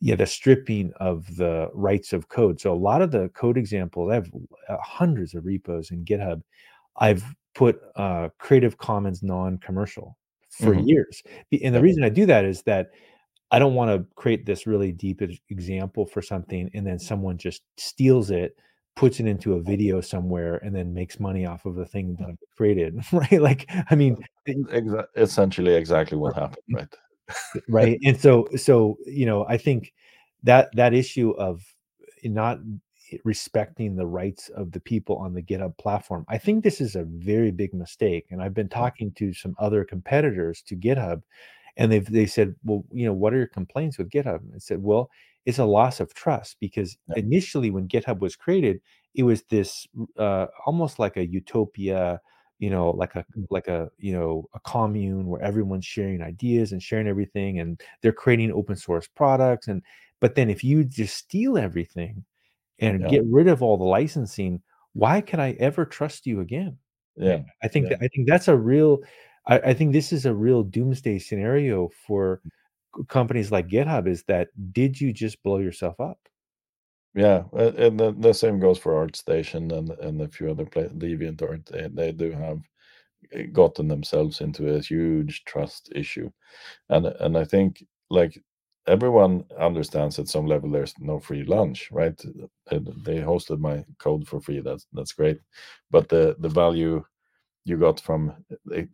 [0.00, 4.10] yeah the stripping of the rights of code so a lot of the code examples
[4.10, 4.30] i have
[4.68, 6.42] uh, hundreds of repos in github
[6.98, 7.24] i've
[7.54, 10.16] put uh, creative commons non-commercial
[10.50, 10.86] for mm-hmm.
[10.86, 11.22] years
[11.62, 12.88] and the reason i do that is that
[13.50, 17.62] i don't want to create this really deep example for something and then someone just
[17.76, 18.56] steals it
[18.98, 22.30] puts it into a video somewhere and then makes money off of the thing that
[22.30, 23.40] I've created, right?
[23.40, 24.18] Like, I mean,
[25.14, 26.88] essentially exactly what happened, right?
[27.68, 27.98] right.
[28.04, 29.92] And so, so you know, I think
[30.42, 31.62] that that issue of
[32.24, 32.58] not
[33.24, 37.04] respecting the rights of the people on the GitHub platform, I think this is a
[37.04, 38.26] very big mistake.
[38.30, 41.22] And I've been talking to some other competitors to GitHub,
[41.76, 44.40] and they've they said, well, you know, what are your complaints with GitHub?
[44.54, 45.10] I said, well,
[45.46, 47.22] it's a loss of trust because yeah.
[47.22, 48.80] initially when GitHub was created,
[49.14, 49.86] it was this
[50.18, 52.20] uh, almost like a utopia,
[52.58, 53.46] you know, like a mm.
[53.50, 58.12] like a you know a commune where everyone's sharing ideas and sharing everything, and they're
[58.12, 59.68] creating open source products.
[59.68, 59.82] And
[60.20, 62.24] but then if you just steal everything
[62.78, 63.08] and yeah.
[63.08, 64.62] get rid of all the licensing,
[64.92, 66.78] why could I ever trust you again?
[67.16, 67.96] Yeah, I think yeah.
[67.96, 68.98] That, I think that's a real.
[69.46, 72.40] I, I think this is a real doomsday scenario for
[73.08, 76.18] companies like GitHub is that did you just blow yourself up?
[77.14, 81.66] Yeah, and the, the same goes for ArtStation and and a few other play, DeviantArt.
[81.66, 82.60] They, they do have
[83.32, 86.30] eh, gotten themselves into a huge trust issue,
[86.88, 88.40] and and I think like
[88.88, 92.20] everyone understands at some level there's no free lunch, right?
[92.70, 94.60] They hosted my code for free.
[94.60, 95.40] That's that's great,
[95.90, 97.04] but the the value
[97.64, 98.32] you got from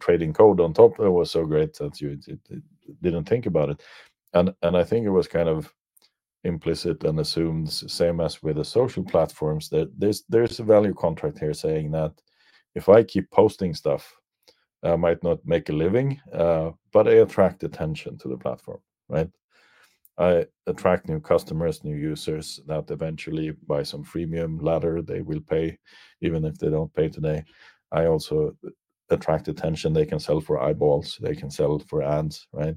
[0.01, 2.19] trading code on top was so great that you
[3.01, 3.83] didn't think about it
[4.35, 5.73] and and i think it was kind of
[6.45, 11.39] implicit and assumed same as with the social platforms that there's there's a value contract
[11.39, 12.13] here saying that
[12.75, 14.13] if i keep posting stuff
[14.83, 19.31] i might not make a living uh, but i attract attention to the platform right
[20.19, 25.77] i attract new customers new users that eventually by some freemium ladder they will pay
[26.21, 27.43] even if they don't pay today
[27.95, 28.71] I also uh,
[29.11, 29.93] attract attention.
[29.93, 31.19] They can sell for eyeballs.
[31.21, 32.77] They can sell for ads, right?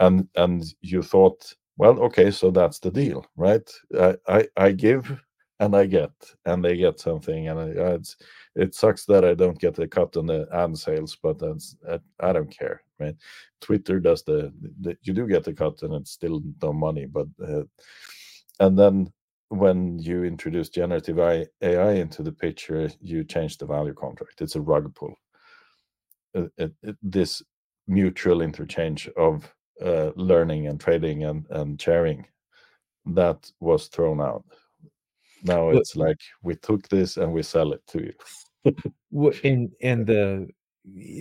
[0.00, 3.70] And and you thought, well, okay, so that's the deal, right?
[3.98, 5.20] I I, I give
[5.60, 6.10] and I get,
[6.46, 7.98] and they get something, and I,
[8.56, 12.00] it sucks that I don't get a cut on the ad sales, but that's I,
[12.20, 13.14] I don't care, right?
[13.60, 17.28] Twitter does the, the, you do get a cut, and it's still no money, but
[17.46, 17.64] uh,
[18.60, 19.12] and then
[19.50, 24.42] when you introduce generative AI into the picture, you change the value contract.
[24.42, 25.14] It's a rug pull.
[26.34, 27.42] It, it, it, this
[27.88, 29.52] mutual interchange of
[29.84, 32.26] uh, learning and trading and, and sharing
[33.06, 34.44] that was thrown out.
[35.42, 38.12] Now it's like we took this and we sell it to you.
[39.44, 40.48] And and the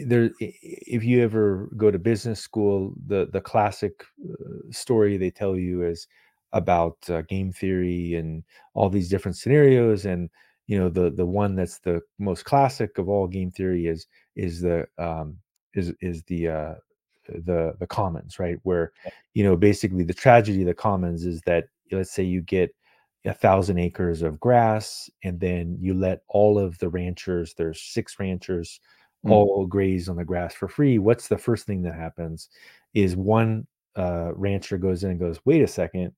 [0.07, 5.55] there if you ever go to business school, the the classic, uh, story they tell
[5.55, 6.07] you is
[6.53, 8.43] about, uh, game theory and
[8.73, 10.29] all these different scenarios, and,
[10.67, 14.61] you know, the the one that's the most classic of all game theory is is
[14.61, 15.37] the, um,
[15.75, 16.75] is is the, uh,
[17.27, 18.57] the the commons, right?
[18.63, 18.91] Where,
[19.33, 22.73] you know, basically the tragedy of the commons is that, let's say you get
[23.23, 28.79] 1,000 acres of grass, and then you let all of the ranchers, there's 6 ranchers,
[29.25, 30.97] Mm, all graze on the grass for free.
[30.97, 32.49] What's the first thing that happens
[32.93, 33.67] is one,
[33.97, 36.13] uh, rancher goes in and goes, "Wait a second,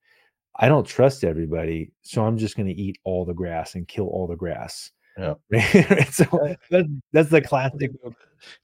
[0.57, 4.27] I don't trust everybody, so I'm just gonna eat all the grass and kill all
[4.27, 5.33] the grass." yeah.
[6.11, 7.91] So, Yeah, that's that's the classic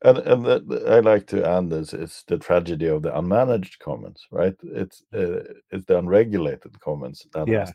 [0.03, 1.93] And and the, I like to end this.
[1.93, 4.55] It's the tragedy of the unmanaged commons, right?
[4.63, 7.71] It's uh, it's the unregulated commons that Yeah.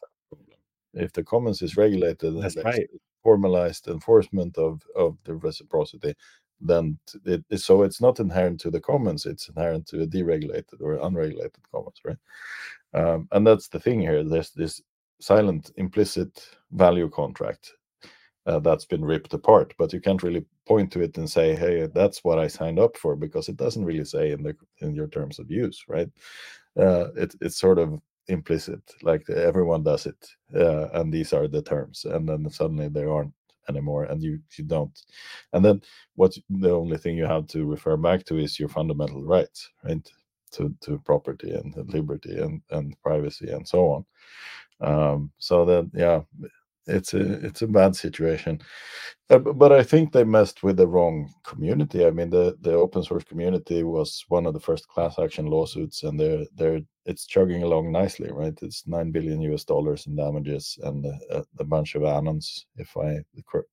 [0.95, 2.89] If the commons is regulated and that's right.
[3.23, 6.15] formalized enforcement of of the reciprocity,
[6.61, 9.27] then it- so it's not inherent to the commons.
[9.27, 12.19] It's inherent to a deregulated or unregulated commons, right?
[12.95, 14.25] Um, and that's the thing here.
[14.25, 14.83] There's this
[15.21, 17.73] silent implicit value contract
[18.47, 21.89] uh, that's been ripped apart but you can't really point to it and say hey
[21.95, 25.09] that's what i signed up for because it doesn't really say in the in your
[25.09, 26.11] terms of use right
[26.81, 28.01] uh, it, it's sort of
[28.33, 30.27] implicit like everyone does it
[30.57, 33.35] uh, and these are the terms and then suddenly they aren't
[33.69, 34.99] anymore and you you don't.
[35.53, 35.83] And then
[36.17, 40.07] what the only thing you have to refer back to is your fundamental rights right
[40.53, 44.05] to to property and liberty and and privacy and so on.
[44.81, 46.23] Um so that yeah
[46.87, 48.61] it's a it's a bad situation
[49.31, 52.05] uh, but I think they messed with the wrong community.
[52.07, 56.03] I mean, the the open source community was one of the first class action lawsuits,
[56.03, 58.59] and they're they're it's chugging along nicely, right?
[58.63, 63.21] It's nine billion US dollars in damages and a, a bunch of anons if I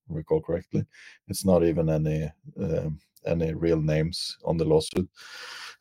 [0.07, 0.85] recall correctly.
[1.27, 2.31] It's not even any
[2.61, 5.09] um, any real names on the lawsuit,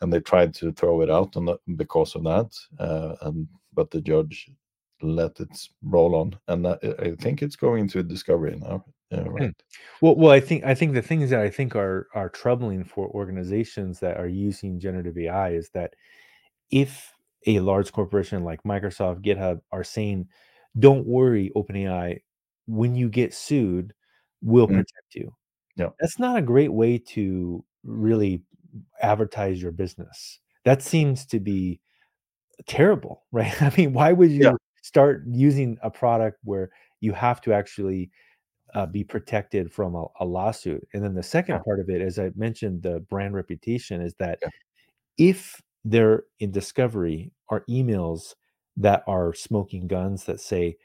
[0.00, 2.50] and they tried to throw it out on the, because of that,
[2.80, 4.50] uh, and but the judge
[5.02, 8.84] let it roll on, and I, I think it's going to discovery now.
[9.10, 9.48] Yeah, Hmm.
[9.48, 9.52] right.
[10.00, 13.08] Well well, I think I think the things that I think are are troubling for
[13.10, 15.94] organizations that are using generative AI is that
[16.70, 17.14] if
[17.46, 20.28] a large corporation like Microsoft, GitHub are saying,
[20.78, 22.20] "Don't worry, OpenAI,
[22.66, 23.94] when you get sued,
[24.42, 25.34] we'll Mm, protect you."
[25.76, 25.90] yeah.
[26.00, 28.44] That's not a great way to really
[29.02, 30.40] advertise your business.
[30.64, 31.80] That seems to be
[32.66, 33.60] terrible, right?
[33.62, 34.52] I mean, why would Yeah.
[34.82, 36.70] Start using a product where
[37.00, 38.10] you have to actually
[38.74, 40.86] uh, be protected from a, a lawsuit?
[40.94, 41.58] And then the Yeah.
[41.58, 44.50] second part of it, as I mentioned, the brand reputation is that Yeah.
[45.16, 48.34] if there in discovery are emails
[48.76, 50.76] that are smoking guns that say,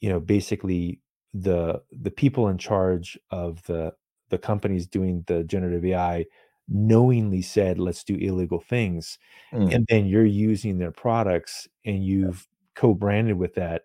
[0.00, 1.00] you know, basically
[1.34, 3.94] the the people in charge of the
[4.30, 6.26] the companies doing the generative AI
[6.68, 9.18] knowingly said, let's do illegal things,
[9.52, 13.84] Mm, and then you're using their products and you've co-branded with that,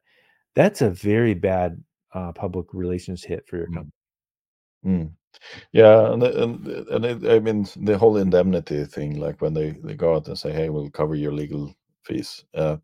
[0.56, 1.84] that's a very bad
[2.14, 3.94] uh, public relations hit for your mm, company.
[4.86, 5.12] mm.
[5.74, 9.96] Yeah, and and and it, I mean the whole indemnity thing, like when they they
[9.96, 11.76] go out and say, "Hey, we'll cover your legal
[12.06, 12.78] fees," uh,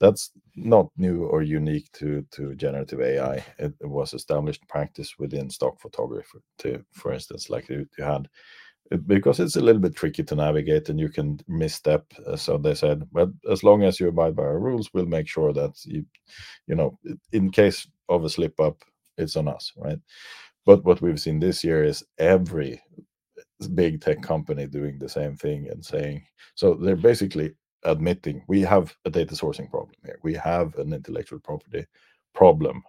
[0.00, 3.36] that's not new or unique to to generative AI.
[3.58, 8.28] It, it was established practice within stock photography, to for instance, like you, you had
[9.06, 12.04] because it's a little bit tricky to navigate and you can misstep.
[12.26, 15.28] uh, So they said, but as long as you abide by our rules, we'll make
[15.28, 16.04] sure that you,
[16.66, 16.98] you know,
[17.32, 18.82] in case of a slip up,
[19.16, 19.98] it's on us, right?
[20.64, 22.80] But what we've seen this year is every
[23.74, 26.24] big tech company doing the same thing and saying,
[26.54, 27.52] so they're basically
[27.84, 30.18] admitting we have a data sourcing problem here.
[30.22, 31.86] We have an intellectual property
[32.34, 32.82] problem.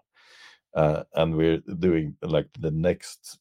[0.76, 3.40] Uh, and we're doing like the next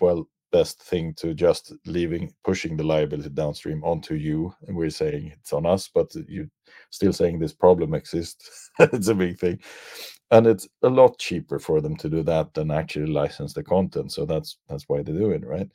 [0.00, 4.54] well best thing to just leaving pushing the liability downstream onto you.
[4.66, 6.48] And we're saying it's on us but you
[6.90, 8.70] still saying this problem exists.
[8.80, 9.60] It's a big thing.
[10.30, 14.12] And it's a lot cheaper for them to do that than actually license the content.
[14.12, 15.70] So that's that's why they do it right?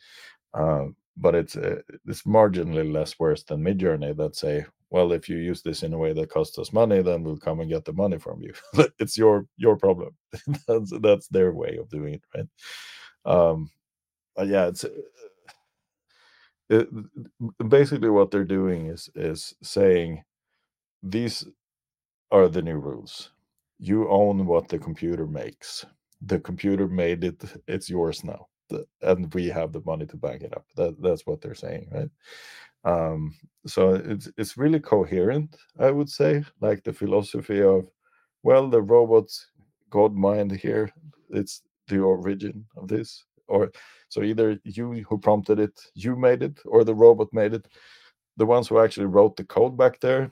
[0.53, 5.37] Uh, but it's uh, it's marginally less worse than midjourney that say well if you
[5.37, 7.93] use this in a way that costs us money then we'll come and get the
[7.93, 8.53] money from you.
[8.99, 10.15] It's your your problem.
[10.67, 12.49] That's that's their way of doing it right?
[13.25, 13.69] Um
[14.39, 14.89] uh, yeah, it's uh,
[16.69, 16.89] it,
[17.69, 20.23] basically what they're doing is is saying
[21.03, 21.45] these
[22.31, 23.31] are the new rules.
[23.79, 25.85] You own what the computer makes.
[26.21, 27.43] The computer made it.
[27.67, 28.47] It's yours now,
[29.01, 30.65] and we have the money to back it up.
[30.77, 32.11] That that's what they're saying, right?
[32.85, 33.35] Um,
[33.67, 37.87] so it's it's really coherent, I would say, like the philosophy of
[38.43, 39.29] well, the robot
[39.91, 40.91] god mind here,
[41.29, 43.25] it's the origin of this.
[43.47, 43.71] Or
[44.09, 47.67] so either you who prompted it, you made it, or the robot made it.
[48.37, 50.31] The ones who actually wrote the code back there,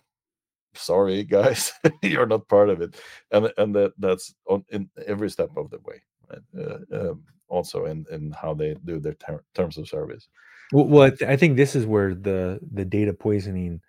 [0.74, 2.96] sorry guys, you're not part of it.
[3.32, 6.02] And and that that's on in every step of the way.
[6.30, 6.42] Right?
[6.58, 10.30] Uh, um, also in in how they do their ter- terms of service.
[10.72, 13.82] Well, well I, th- I think this is where the the data poisoning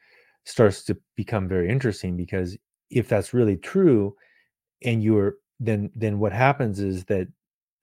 [0.44, 2.56] starts to become very interesting because
[2.90, 4.14] if that's really true,
[4.84, 7.28] and you're then then what happens is that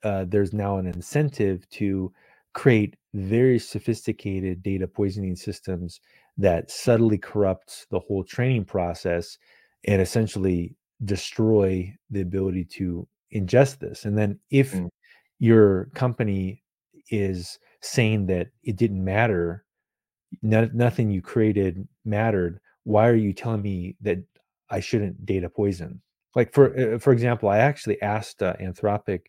[0.03, 2.11] uh, there's now an incentive to
[2.53, 6.01] create very sophisticated data poisoning systems
[6.37, 9.37] that subtly corrupts the whole training process
[9.85, 10.75] and essentially
[11.05, 14.05] destroy the ability to ingest this.
[14.05, 14.89] And then if Mm,
[15.39, 16.63] your company
[17.09, 19.65] is saying that it didn't matter,
[20.41, 24.19] no, nothing you created mattered, why are you telling me that
[24.69, 26.01] I shouldn't data poison?
[26.35, 29.21] Like for uh, for example, I actually asked uh, Anthropic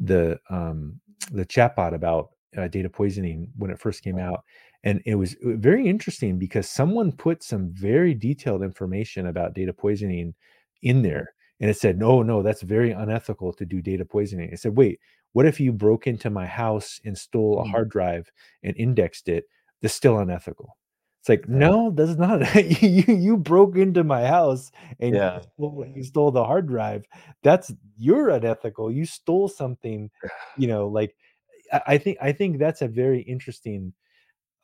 [0.00, 1.00] the um,
[1.32, 4.44] the chatbot about uh, data poisoning when it first came out,
[4.84, 9.72] and it was uh, very interesting because someone put some very detailed information about data
[9.72, 10.34] poisoning
[10.82, 14.56] in there, and it said, "No, no, that's very unethical to do data poisoning." I
[14.56, 15.00] said, "Wait,
[15.32, 18.30] what if you broke into my house and stole a hard drive
[18.62, 19.44] and indexed it?
[19.82, 20.76] That's still unethical."
[21.24, 21.70] It's like, yeah.
[21.70, 22.54] no, that's not.
[22.82, 24.70] you you broke into my house
[25.00, 27.06] and you stole, you stole the hard drive.
[27.42, 28.92] That's you're unethical.
[28.92, 30.10] You stole something,
[30.58, 30.86] you know.
[30.86, 31.16] Like,
[31.72, 33.94] I, I think I think that's a very interesting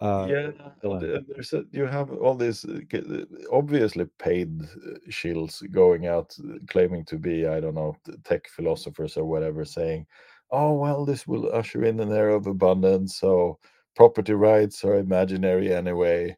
[0.00, 1.14] uh Yeah, and dilemma.
[1.14, 6.36] and there's a, you have all these uh, uh, obviously paid uh, shills going out
[6.68, 10.06] claiming to be, I don't know, tech philosophers or whatever, saying,
[10.50, 13.58] "Oh well, this will usher in an era of abundance, so
[13.96, 16.36] property rights are imaginary anyway."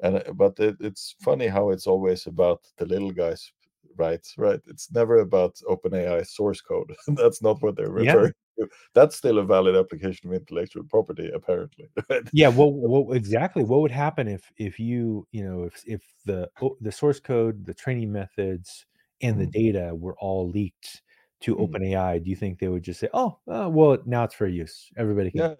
[0.00, 3.52] And uh, but it, it's funny how it's always about the little guys'
[3.96, 4.60] rights, right?
[4.66, 6.94] It's never about OpenAI source code.
[7.08, 8.68] That's not what they're Yeah, referring to.
[8.94, 11.86] That's still a valid application of intellectual property, apparently.
[12.10, 12.30] Right?
[12.32, 12.48] yeah.
[12.48, 13.62] What what exactly?
[13.64, 17.74] What would happen if if you you know if if the the source code, the
[17.74, 18.86] training methods,
[19.22, 21.02] and the Mm, data were all leaked
[21.42, 21.74] to mm.
[21.74, 22.22] OpenAI?
[22.22, 24.90] Do you think they would just say, "Oh, uh, well, now it's for use.
[24.96, 25.54] Everybody can Yeah.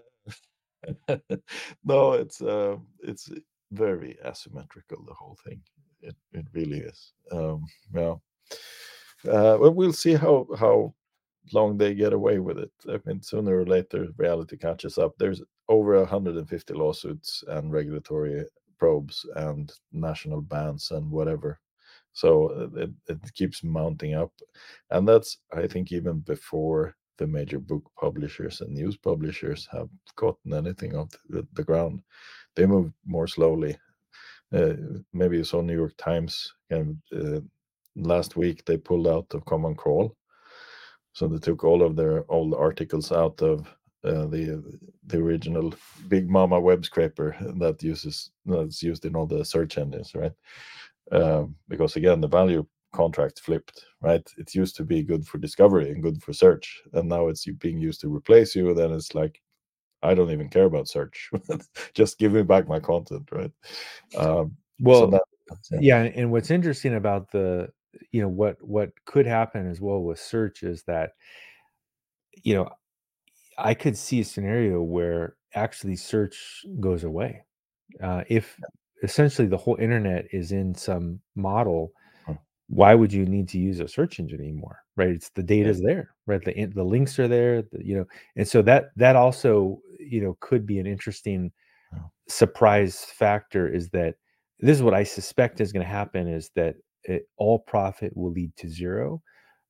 [1.85, 3.31] No, it's, uh, it's
[3.73, 5.61] very asymmetrical, the whole thing.
[6.03, 7.13] It it really is.
[7.33, 7.65] Um,
[7.95, 8.17] yeah.
[9.27, 10.95] Uh, well, we'll see how how
[11.53, 12.73] long they get away with it.
[12.89, 15.13] I mean, sooner or later, reality catches up.
[15.19, 18.45] There's over 150 lawsuits and regulatory
[18.79, 21.61] probes and national bans and whatever.
[22.13, 24.33] So uh, it, it keeps mounting up.
[24.91, 30.55] And that's, I think, even before the major book publishers and news publishers have gotten
[30.55, 32.03] anything off the, the ground.
[32.57, 33.77] They move more slowly.
[34.53, 34.75] Uh,
[35.13, 37.41] maybe you saw New York Times of, uh,
[37.97, 40.17] last week, they pulled out of Common Crawl
[41.15, 43.69] so they took all of their old articles out of
[44.05, 44.63] uh, the
[45.07, 45.73] the original
[46.09, 50.33] Big Mama web scraper that uses that's used in all the search engines, right?
[51.13, 54.27] Um, because again, the value contract flipped, right?
[54.39, 57.79] It used to be good for discovery and good for search, and now it's being
[57.79, 58.75] used to replace you.
[58.75, 59.43] Then it's like
[60.03, 61.31] I don't even care about search;
[61.95, 63.53] just give me back my content, right?
[64.17, 64.57] Um,
[64.93, 65.23] so Well, that
[65.73, 65.81] yeah.
[65.81, 67.71] yeah, and what's interesting about the
[68.13, 71.13] you know what what could happen as well with search is that
[72.43, 72.71] you know
[73.59, 77.45] I could see a scenario where actually search goes away.
[78.03, 78.59] Uh, if
[79.03, 81.93] essentially the whole internet is in some model,
[82.69, 84.81] why would you need to use a search engine anymore?
[84.97, 85.11] Right?
[85.11, 85.47] It's the yeah.
[85.47, 86.43] data's there, right?
[86.45, 90.37] The the links are there, the, you know, and so that that also you know
[90.41, 91.53] could be an interesting
[91.93, 92.01] yeah.
[92.29, 94.17] surprise factor is that
[94.61, 98.33] this is what I suspect is going to happen is that it, all profit will
[98.33, 99.23] lead to zero,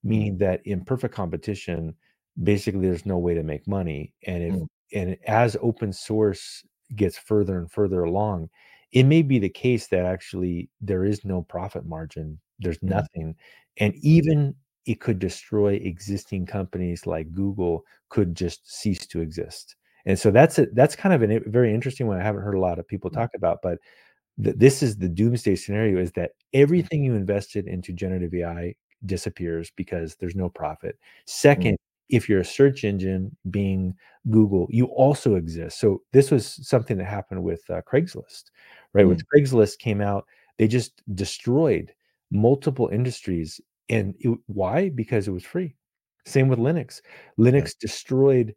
[0.05, 1.95] Mm, meaning that in perfect competition,
[2.43, 4.13] basically there's no way to make money.
[4.27, 6.63] And if mm, and as open source
[6.95, 8.51] gets further and further along,
[8.93, 12.39] it may be the case that actually there is no profit margin.
[12.59, 13.37] There's nothing.
[13.79, 14.55] And even
[14.87, 19.77] it could destroy existing companies like Google could just cease to exist.
[20.07, 22.21] And so that's a, that's kind of a very interesting one.
[22.21, 23.79] I haven't heard a lot of people mm, talk about, but
[24.43, 26.33] th- this is the doomsday scenario: is that
[26.79, 28.75] mm, everything you invested into generative AI
[29.07, 30.99] disappears because there's no profit.
[31.57, 31.77] mm, Second,
[32.11, 33.95] if you're a search engine, being
[34.31, 35.79] Google, you also exist.
[35.81, 38.45] So this was something that happened with uh, Craigslist,
[38.93, 39.07] right?
[39.09, 40.27] When mm, Craigslist came out,
[40.59, 41.93] they just destroyed
[42.31, 44.89] multiple industries, and it, why?
[44.91, 45.77] Because it was free.
[46.27, 47.01] Same with Linux.
[47.51, 47.67] yeah.
[47.67, 48.55] Linux destroyed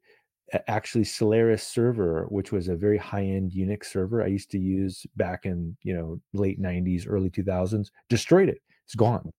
[0.68, 5.46] actually Solaris server, which was a very high-end Unix server I used to use back
[5.46, 8.60] in, you know, late 90s, early 2000s, destroyed it.
[8.86, 9.32] It's gone.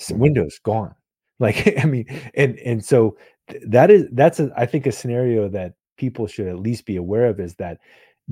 [0.00, 0.94] S- Mm, Windows gone.
[1.40, 2.06] Like, I mean,
[2.36, 3.16] and and so
[3.50, 6.94] th- that is that's a, I think a scenario that people should at least be
[6.96, 7.78] aware of is that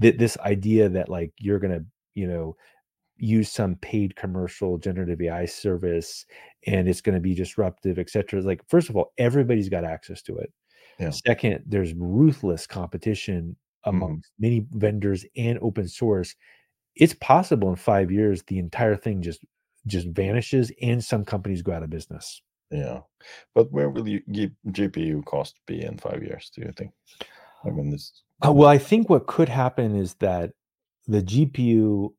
[0.01, 1.81] th- this idea that like you're gonna
[2.15, 2.55] you know
[3.21, 6.27] use some paid commercial generative AI service
[6.67, 8.43] and it's going to be disruptive, et cetera.
[8.43, 10.53] Like, first of all, everybody's got access to it.
[10.99, 11.11] Yeah.
[11.11, 13.57] Second, there's ruthless competition
[13.87, 14.23] Mhm.
[14.39, 16.35] many vendors and open source.
[16.97, 19.45] It's possible in five years the entire thing just
[19.87, 22.43] just vanishes and some companies go out of business.
[22.71, 23.01] Yeah.
[23.55, 24.21] But where will you
[24.69, 26.93] GPU cost be in 5 years, do you think?
[27.65, 30.53] I mean, this Uh, well, I think what could happen is that
[31.07, 32.15] the GPU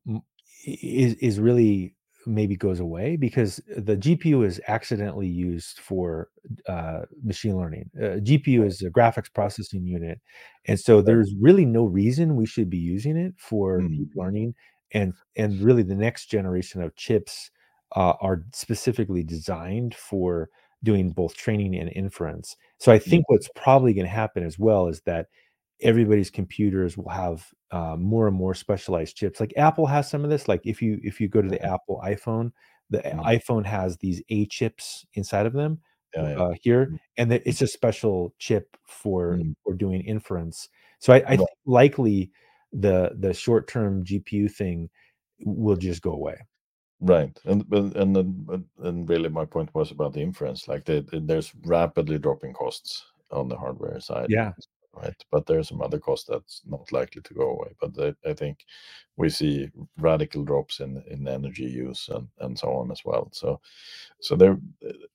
[0.64, 1.94] is is really
[2.26, 6.28] maybe goes away because the GPU is accidentally used for
[6.68, 7.90] uh, machine learning.
[8.00, 10.20] Uh, GPU is a graphics processing unit,
[10.66, 14.54] and so there's really no reason we should be using it for Mm, deep learning.
[14.92, 17.50] And and really, the next generation of chips
[17.96, 20.48] uh, are specifically designed for
[20.84, 22.56] doing both training and inference.
[22.78, 25.26] So I think what's probably going to happen as well is that
[25.82, 29.40] everybody's computers will have uh, more and more specialized chips.
[29.40, 30.48] Like Apple has some of this.
[30.48, 32.52] Like if you if you go to the Apple iPhone,
[32.90, 33.24] the mhm.
[33.24, 35.80] iPhone has these A chips inside of them
[36.14, 36.42] Yeah, yeah.
[36.42, 39.54] uh, here, Mm, and that it's a special chip for mm.
[39.64, 40.68] for doing inference.
[40.98, 42.30] So I, I think likely
[42.72, 44.90] the the short term GPU thing
[45.44, 46.36] will just go away.
[47.00, 47.36] right.
[47.44, 48.16] And but and
[48.78, 53.04] and really my point was about the inference, like, the the there's rapidly dropping costs
[53.30, 54.52] on the hardware side, Yeah,
[54.94, 55.16] right?
[55.30, 57.74] But there's some other costs that's not likely to go away.
[57.80, 58.64] But I I think
[59.16, 63.28] we see radical drops in in energy use and and so on as well.
[63.32, 63.60] So
[64.20, 64.58] so there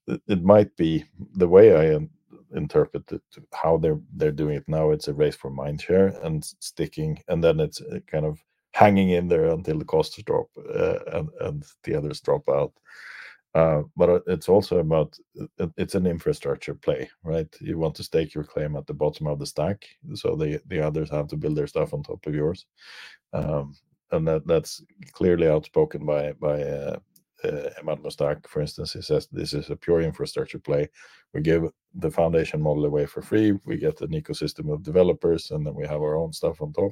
[0.07, 1.05] it, it might be
[1.35, 1.99] the way I
[2.55, 3.21] interpret it
[3.53, 7.43] how they're they're doing it now it's a race for mind share and sticking and
[7.43, 8.39] then it's uh, kind of
[8.71, 12.73] hanging in there until the costs drop uh, and and the others drop out
[13.56, 15.18] uh, but uh, it's also about
[15.60, 19.28] uh, it's an infrastructure play right you want to stake your claim at the bottom
[19.28, 22.36] of the stack so the the others have to build their stuff on top of
[22.36, 22.65] yours
[23.34, 23.76] um,
[24.11, 26.98] and that that's clearly outspoken by by uh,
[27.44, 28.94] uh, Emad Mostaque, for instance.
[28.94, 30.90] He says this is a pure infrastructure play.
[31.34, 33.53] We give the foundation model away for free.
[33.65, 36.91] We get an ecosystem of developers, and then we have our own stuff on top.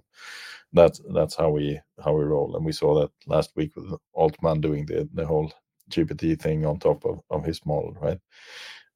[0.74, 2.56] That's that's how we how we roll.
[2.56, 5.52] And we saw that last week with Altman doing the the whole
[5.90, 8.20] GPT thing on top of, of his model, right?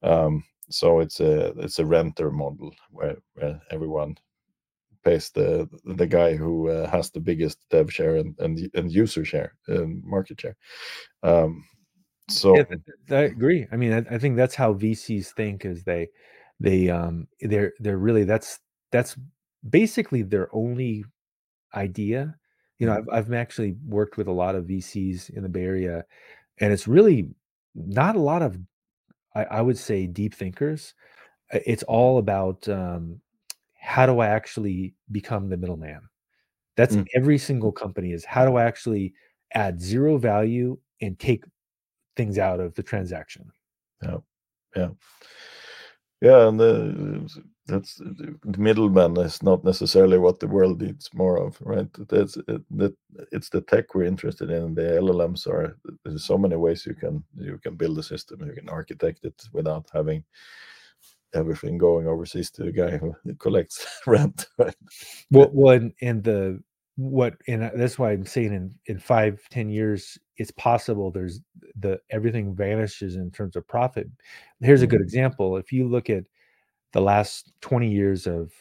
[0.02, 4.16] Um, so it's a it's a renter model where, where everyone
[5.04, 9.24] pays the the guy who uh, has the biggest dev share and and, and user
[9.24, 10.56] share and market share.
[11.22, 11.64] Um,
[12.28, 12.80] so th-
[13.10, 13.66] I agree.
[13.72, 16.08] I mean, I, I think that's how VCs think is they
[16.60, 18.60] they um they're they're really that's
[18.92, 19.16] that's
[19.68, 21.04] basically their only
[21.74, 22.36] idea.
[22.78, 25.64] You know, mm, I've I've actually worked with a lot of VCs in the Bay
[25.64, 26.04] Area,
[26.60, 27.28] and it's really
[27.74, 28.58] not a lot of
[29.34, 30.94] I, I would say deep thinkers.
[31.52, 33.20] It's all about um,
[33.78, 36.00] how do I actually become the middleman?
[36.76, 39.14] That's mm, every single company is how do I actually
[39.54, 41.44] add zero value and take
[42.16, 43.50] things out of the transaction?
[44.02, 44.18] yeah,
[44.76, 44.88] yeah,
[46.20, 51.56] yeah, and the, that's the middleman is not necessarily what the world needs more of,
[51.60, 51.88] right?
[52.08, 52.94] That's it, that
[53.32, 54.74] it's the tech we're interested in.
[54.74, 58.52] The LLMs are there's so many ways you can you can build a system, you
[58.52, 60.24] can architect it without having
[61.32, 64.74] everything going overseas to the guy who collects rent, right?
[65.30, 66.60] Well, well, and, and the
[66.96, 71.10] what, and that's why I'm saying in in five, ten years, it's possible.
[71.10, 71.40] There's
[71.78, 74.08] the everything vanishes in terms of profit.
[74.60, 75.04] Here's a good mm-hmm.
[75.04, 75.56] example.
[75.56, 76.24] If you look at
[76.92, 78.52] the last 20 years of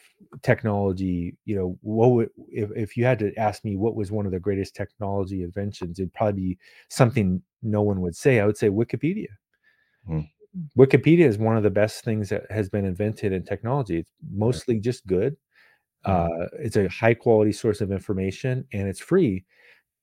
[0.43, 4.25] technology, you know, what would if, if you had to ask me what was one
[4.25, 6.57] of the greatest technology inventions, it'd probably be
[6.89, 8.39] something no one would say.
[8.39, 9.27] I would say Wikipedia.
[10.07, 10.25] mm,
[10.77, 13.99] Wikipedia is one of the best things that has been invented in technology.
[13.99, 15.35] It's mostly just good.
[16.05, 19.45] mm, Uh, it's a high quality source of information and it's free.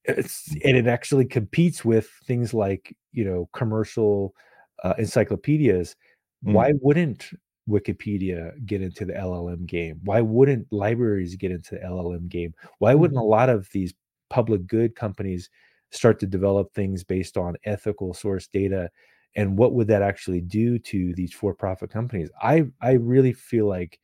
[0.05, 4.35] It's mm, and it actually competes with things like, you know, commercial,
[4.85, 5.97] uh, encyclopedias.
[6.45, 7.31] mm, Why wouldn't
[7.69, 10.01] Wikipedia get into the LLM game?
[10.05, 12.55] Why wouldn't libraries get into the LLM game?
[12.79, 13.95] Why mm, wouldn't a lot of these
[14.31, 15.51] public good companies
[15.91, 18.91] start to develop things based on ethical source data?
[19.35, 22.31] And what would that actually do to these for-profit companies?
[22.41, 23.99] I I really feel like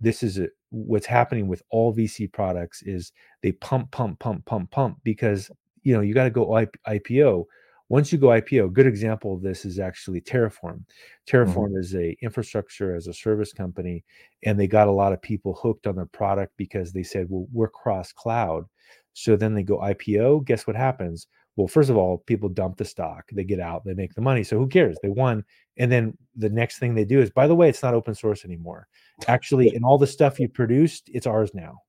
[0.00, 3.12] this is a, what's happening with all VC products is
[3.42, 5.50] they pump, pump, pump, pump, pump because
[5.82, 6.46] you know you got to go
[6.86, 7.44] IPO.
[7.88, 10.82] Once you go IPO, a good example of this is actually Terraform.
[10.82, 10.84] mhm,
[11.26, 14.04] Terraform is a infrastructure as a service company,
[14.44, 17.46] and they got a lot of people hooked on their product because they said, "Well,
[17.52, 18.66] we're cross cloud."
[19.14, 20.44] So then they go IPO.
[20.44, 21.26] Guess what happens?
[21.56, 24.44] Well, first of all, people dump the stock, they get out, they make the money.
[24.44, 24.96] So who cares?
[25.02, 25.44] They won.
[25.76, 28.44] And then the next thing they do is, by the way, it's not open source
[28.44, 28.86] anymore.
[29.26, 31.80] Actually, in all the stuff you produced, it's ours now.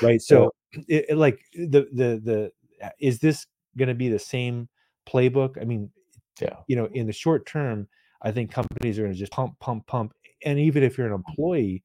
[0.00, 0.22] Right.
[0.22, 0.54] So
[0.86, 2.52] it, it, like the the the
[3.00, 3.46] is this
[3.76, 4.68] going to be the same
[5.06, 5.60] playbook?
[5.60, 5.90] I mean,
[6.40, 7.88] yeah, you know, in the short term,
[8.22, 10.12] I think companies are going to just pump, pump, pump.
[10.44, 11.82] And even if you're an employee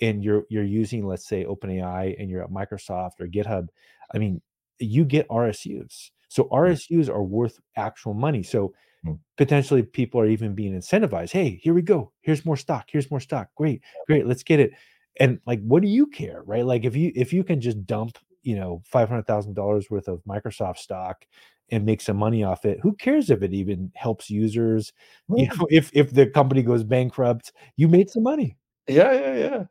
[0.00, 3.68] and you're you're using, let's say, OpenAI and you're at Microsoft or GitHub,
[4.14, 4.40] I mean,
[4.78, 6.10] you get RSUs.
[6.28, 8.42] So RSUs are worth actual money.
[8.42, 8.72] So
[9.02, 9.18] Mm.
[9.38, 11.30] potentially people are even being incentivized.
[11.32, 12.12] Hey, here we go.
[12.20, 12.84] Here's more stock.
[12.92, 13.48] Here's more stock.
[13.56, 14.26] Great, great.
[14.26, 14.72] Let's get it.
[15.18, 16.66] And like, what do you care, right?
[16.66, 20.06] Like, if you if you can just dump, you know, five hundred thousand dollars worth
[20.06, 21.24] of Microsoft stock
[21.70, 24.92] and make some money off it, who cares if it even helps users?
[25.28, 28.56] You know, if if the company goes bankrupt, you made some money.
[28.88, 29.64] yeah, yeah, yeah,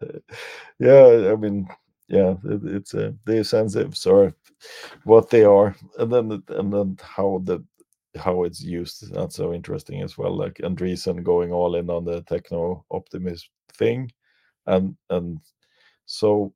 [0.79, 1.31] yeah.
[1.31, 1.67] I mean,
[2.07, 4.33] yeah, it, it's uh, the incentives are
[5.03, 7.63] what they are, and then and then how the
[8.17, 9.13] how it's used.
[9.13, 10.35] That's so interesting as well.
[10.35, 14.11] Like Andreessen going all in on the techno optimist thing,
[14.67, 15.39] and and
[16.05, 16.53] so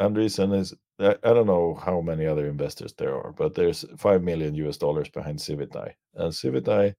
[0.00, 0.74] Andreessen is.
[0.98, 5.08] I, don't know how many other investors there are, but there's five million US dollars
[5.08, 6.94] behind Civitai, and Civitai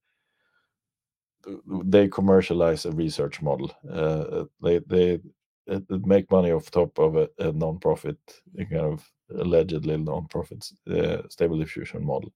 [1.84, 3.72] they commercialize a research model.
[3.90, 5.20] Uh, they they
[5.66, 8.16] it make money off top of a, a non-profit
[8.56, 12.32] kind of allegedly non-profit uh, stable diffusion model,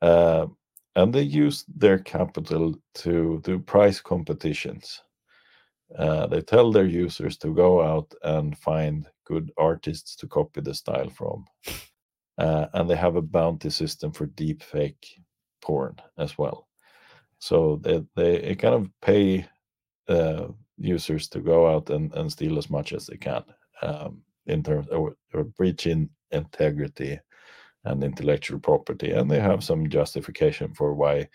[0.00, 0.46] uh,
[0.96, 5.02] and they use their capital to do price competitions.
[5.98, 10.74] Uh, they tell their users to go out and find good artists to copy the
[10.74, 11.44] style from,
[12.38, 15.20] uh, and they have a bounty system for deep fake
[15.60, 16.68] porn as well.
[17.38, 19.46] So they they kind of pay
[20.08, 20.48] uh,
[20.78, 23.44] users to go out and, and steal as much as they can
[23.82, 27.18] um, in terms of or breaching integrity
[27.84, 31.28] and intellectual property, and they have some justification for why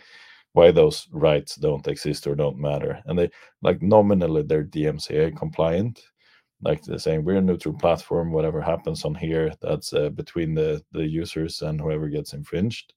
[0.58, 3.02] why those rights don't exist or don't matter.
[3.06, 3.30] And they
[3.62, 6.02] like nominally they're DMCA compliant,
[6.62, 8.32] like they're saying we're a neutral platform.
[8.32, 12.94] Whatever happens on here, that's uh, between the the users and whoever gets infringed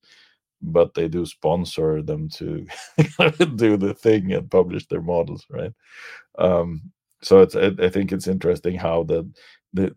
[0.62, 2.66] but they do sponsor them to
[3.56, 5.72] do the thing and publish their models, right?
[6.38, 6.82] Um,
[7.22, 9.28] so it's I, I think it's interesting how the
[9.72, 9.92] the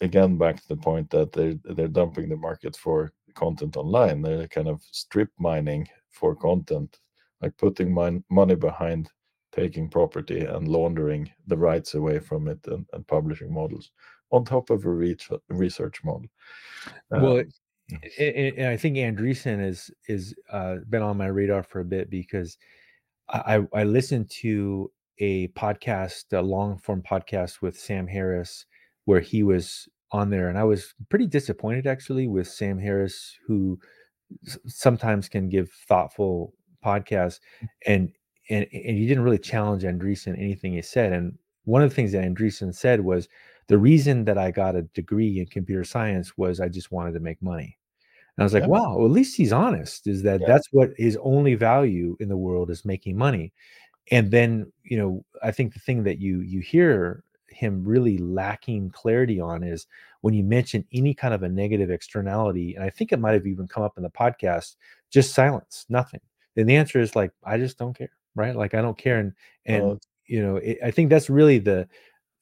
[0.00, 3.12] again back to the point that they're they're dumping the market for
[3.44, 4.22] content online.
[4.22, 6.90] They're kind of strip mining for content,
[7.42, 9.10] like putting mon- money behind
[9.52, 13.90] taking property and laundering the rights away from it and, and publishing models
[14.30, 16.28] on top of a reach, research model.
[17.10, 17.52] Well, Um,
[18.18, 22.56] and, I think Andreessen is is uh, been on my radar for a bit because
[23.28, 28.66] I I listened to a podcast, a long form podcast with Sam Harris,
[29.06, 33.78] where he was on there, and I was pretty disappointed actually with Sam Harris, who
[34.46, 36.54] s- sometimes can give thoughtful
[36.84, 37.68] podcasts, mm.
[37.86, 38.12] and
[38.48, 41.12] and and he didn't really challenge Andreessen anything he said.
[41.12, 43.28] And one of the things that Andreessen said was
[43.68, 47.20] the reason that I got a degree in computer science was I just wanted to
[47.20, 47.78] make money.
[48.36, 50.68] And I was like, yeah, wow, well, at least he's honest, is that yeah, that's
[50.72, 53.52] what his only value in the world is making money.
[54.10, 57.22] And then, you know, I think the thing that you you hear
[57.60, 59.86] him really lacking clarity on is
[60.22, 63.46] when you mention any kind of a negative externality, and I think it might have
[63.46, 64.76] even come up in the podcast,
[65.10, 66.20] just silence, nothing.
[66.56, 68.56] And the answer is like, I just don't care, right?
[68.56, 69.18] Like I don't care.
[69.18, 69.32] And
[69.66, 71.88] and no, you know, it, I think that's really the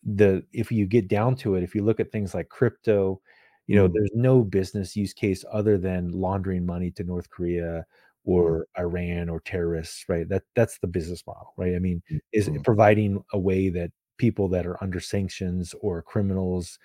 [0.05, 3.21] the if you get down to it, if you look at things like crypto,
[3.67, 7.85] you know, mm, there's no business use case other than laundering money to North Korea
[8.25, 10.29] or Iran or terrorists, right?
[10.29, 11.75] That that's the business model, right?
[11.75, 16.79] I mean, is mm, providing a way that people that are under sanctions or criminals,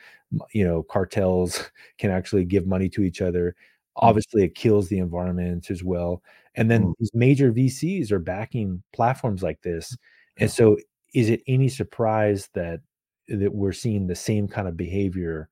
[0.53, 3.55] you know, cartels can actually give money to each other.
[4.03, 6.23] mm, Obviously, it kills the environment as well.
[6.55, 9.95] And mm, then these major VCs are backing platforms like this.
[10.39, 10.77] And so
[11.14, 12.81] is it any surprise that
[13.30, 15.49] that we're seeing the same kind of behavior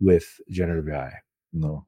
[0.00, 1.12] with generative AI.
[1.52, 1.86] No,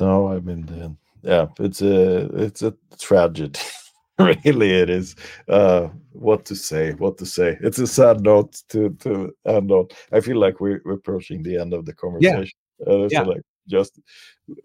[0.00, 3.58] no, I mean, yeah, it's a it's a tragedy.
[4.44, 5.16] Really, it is.
[5.48, 6.92] Uh, what to say?
[6.92, 7.56] What to say?
[7.60, 9.88] It's a sad note to to end on.
[10.12, 12.58] I feel like we're, we're approaching the end of the Yeah, conversation.
[12.86, 13.98] Uh, so, yeah, like, just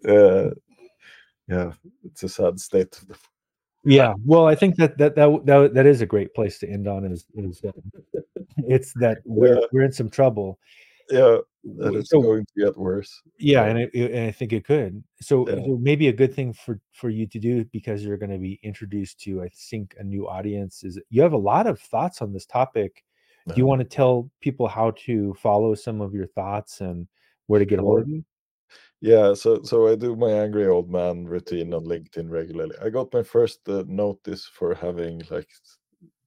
[0.06, 0.50] uh,
[1.48, 1.72] yeah,
[2.04, 3.16] it's a sad state of the.
[3.84, 4.14] yeah.
[4.24, 7.04] Well, I think that that that that, that is a great place to end on.
[7.10, 7.72] Is is uh,
[8.58, 10.58] it's that we're Yeah, we're in some trouble.
[11.10, 11.38] Yeah,
[11.78, 13.22] that it's So going to get worse.
[13.38, 15.02] yeah, and it, and I think it could.
[15.20, 18.30] So, yeah, so maybe a good thing for for you to do because you're going
[18.30, 20.84] to be introduced to, I think, a new audience.
[20.84, 23.04] Is you have a lot of thoughts on this topic.
[23.46, 27.08] Do you want to tell people how to follow some of your thoughts and
[27.46, 28.22] where to get a hold of you?
[29.00, 32.74] Yeah, so so I do my angry old man routine on LinkedIn regularly.
[32.82, 35.48] I got my first uh, notice for having like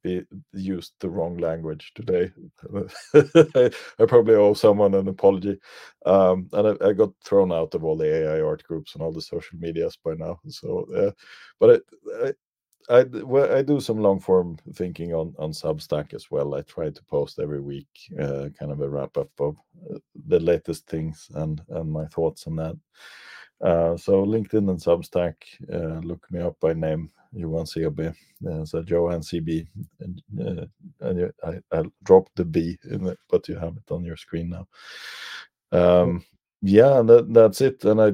[0.04, 0.24] be,
[0.54, 2.32] used the wrong language today.
[3.14, 5.60] I, I, probably owe someone an apology.
[6.06, 9.12] Um, and I, I, got thrown out of all the AI art groups and all
[9.12, 10.40] the social medias by now.
[10.48, 11.12] So, uh,
[11.60, 11.84] but
[12.24, 12.34] I,
[12.90, 16.56] I, well, I do some long form thinking on on Substack as well.
[16.56, 17.88] I try to post every week,
[18.20, 19.58] uh, kind of a wrap up of
[19.90, 22.76] uh, the latest things and and my thoughts on that.
[23.62, 25.36] Uh, so LinkedIn and Substack,
[25.72, 28.16] uh, look me up by name, Johan CB.
[28.50, 29.68] Uh, so Johan CB,
[30.02, 30.66] and, uh,
[31.02, 34.50] and I, I dropped the B in it, but you have it on your screen
[34.50, 34.68] now.
[35.72, 36.24] Um,
[36.62, 37.84] yeah, that, that's it.
[37.86, 38.14] And I,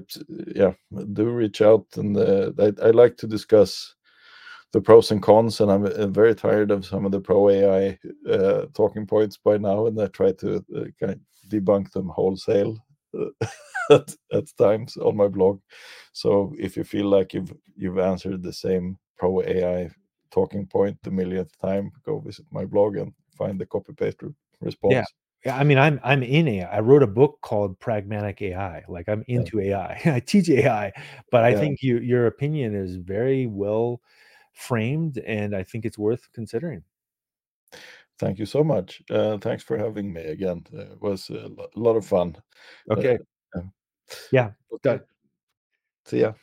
[0.55, 0.73] yeah,
[1.13, 3.95] do reach out, and uh, I, I like to discuss
[4.73, 7.99] the pros and cons, and I'm, uh, very tired of some of the pro AI
[8.29, 11.19] uh, talking points by now, and I try to uh, kind of
[11.49, 12.77] debunk them wholesale
[13.91, 15.61] at, at times on my blog.
[16.13, 19.89] So if you feel like you've you've answered the same pro AI
[20.31, 24.21] talking point the millionth time, go visit my blog and find the copy paste
[24.61, 24.93] response.
[24.93, 25.05] Yeah.
[25.45, 26.77] Yeah, I mean, I'm I'm in AI.
[26.77, 28.83] I wrote a book called Pragmatic AI.
[28.87, 29.87] Like I'm into yeah.
[29.87, 30.01] AI.
[30.15, 30.91] I teach AI,
[31.31, 31.59] but I yeah.
[31.59, 34.01] think you your opinion is very well
[34.53, 36.83] framed, and I think it's worth considering.
[38.19, 39.01] Thank you so much.
[39.11, 40.65] Uh, thanks for having me again.
[40.73, 42.35] Uh, it was a lot of fun.
[42.89, 43.19] Okay.
[43.55, 43.61] Uh,
[44.31, 44.51] yeah.
[44.73, 44.99] Okay.
[46.05, 46.33] See ya.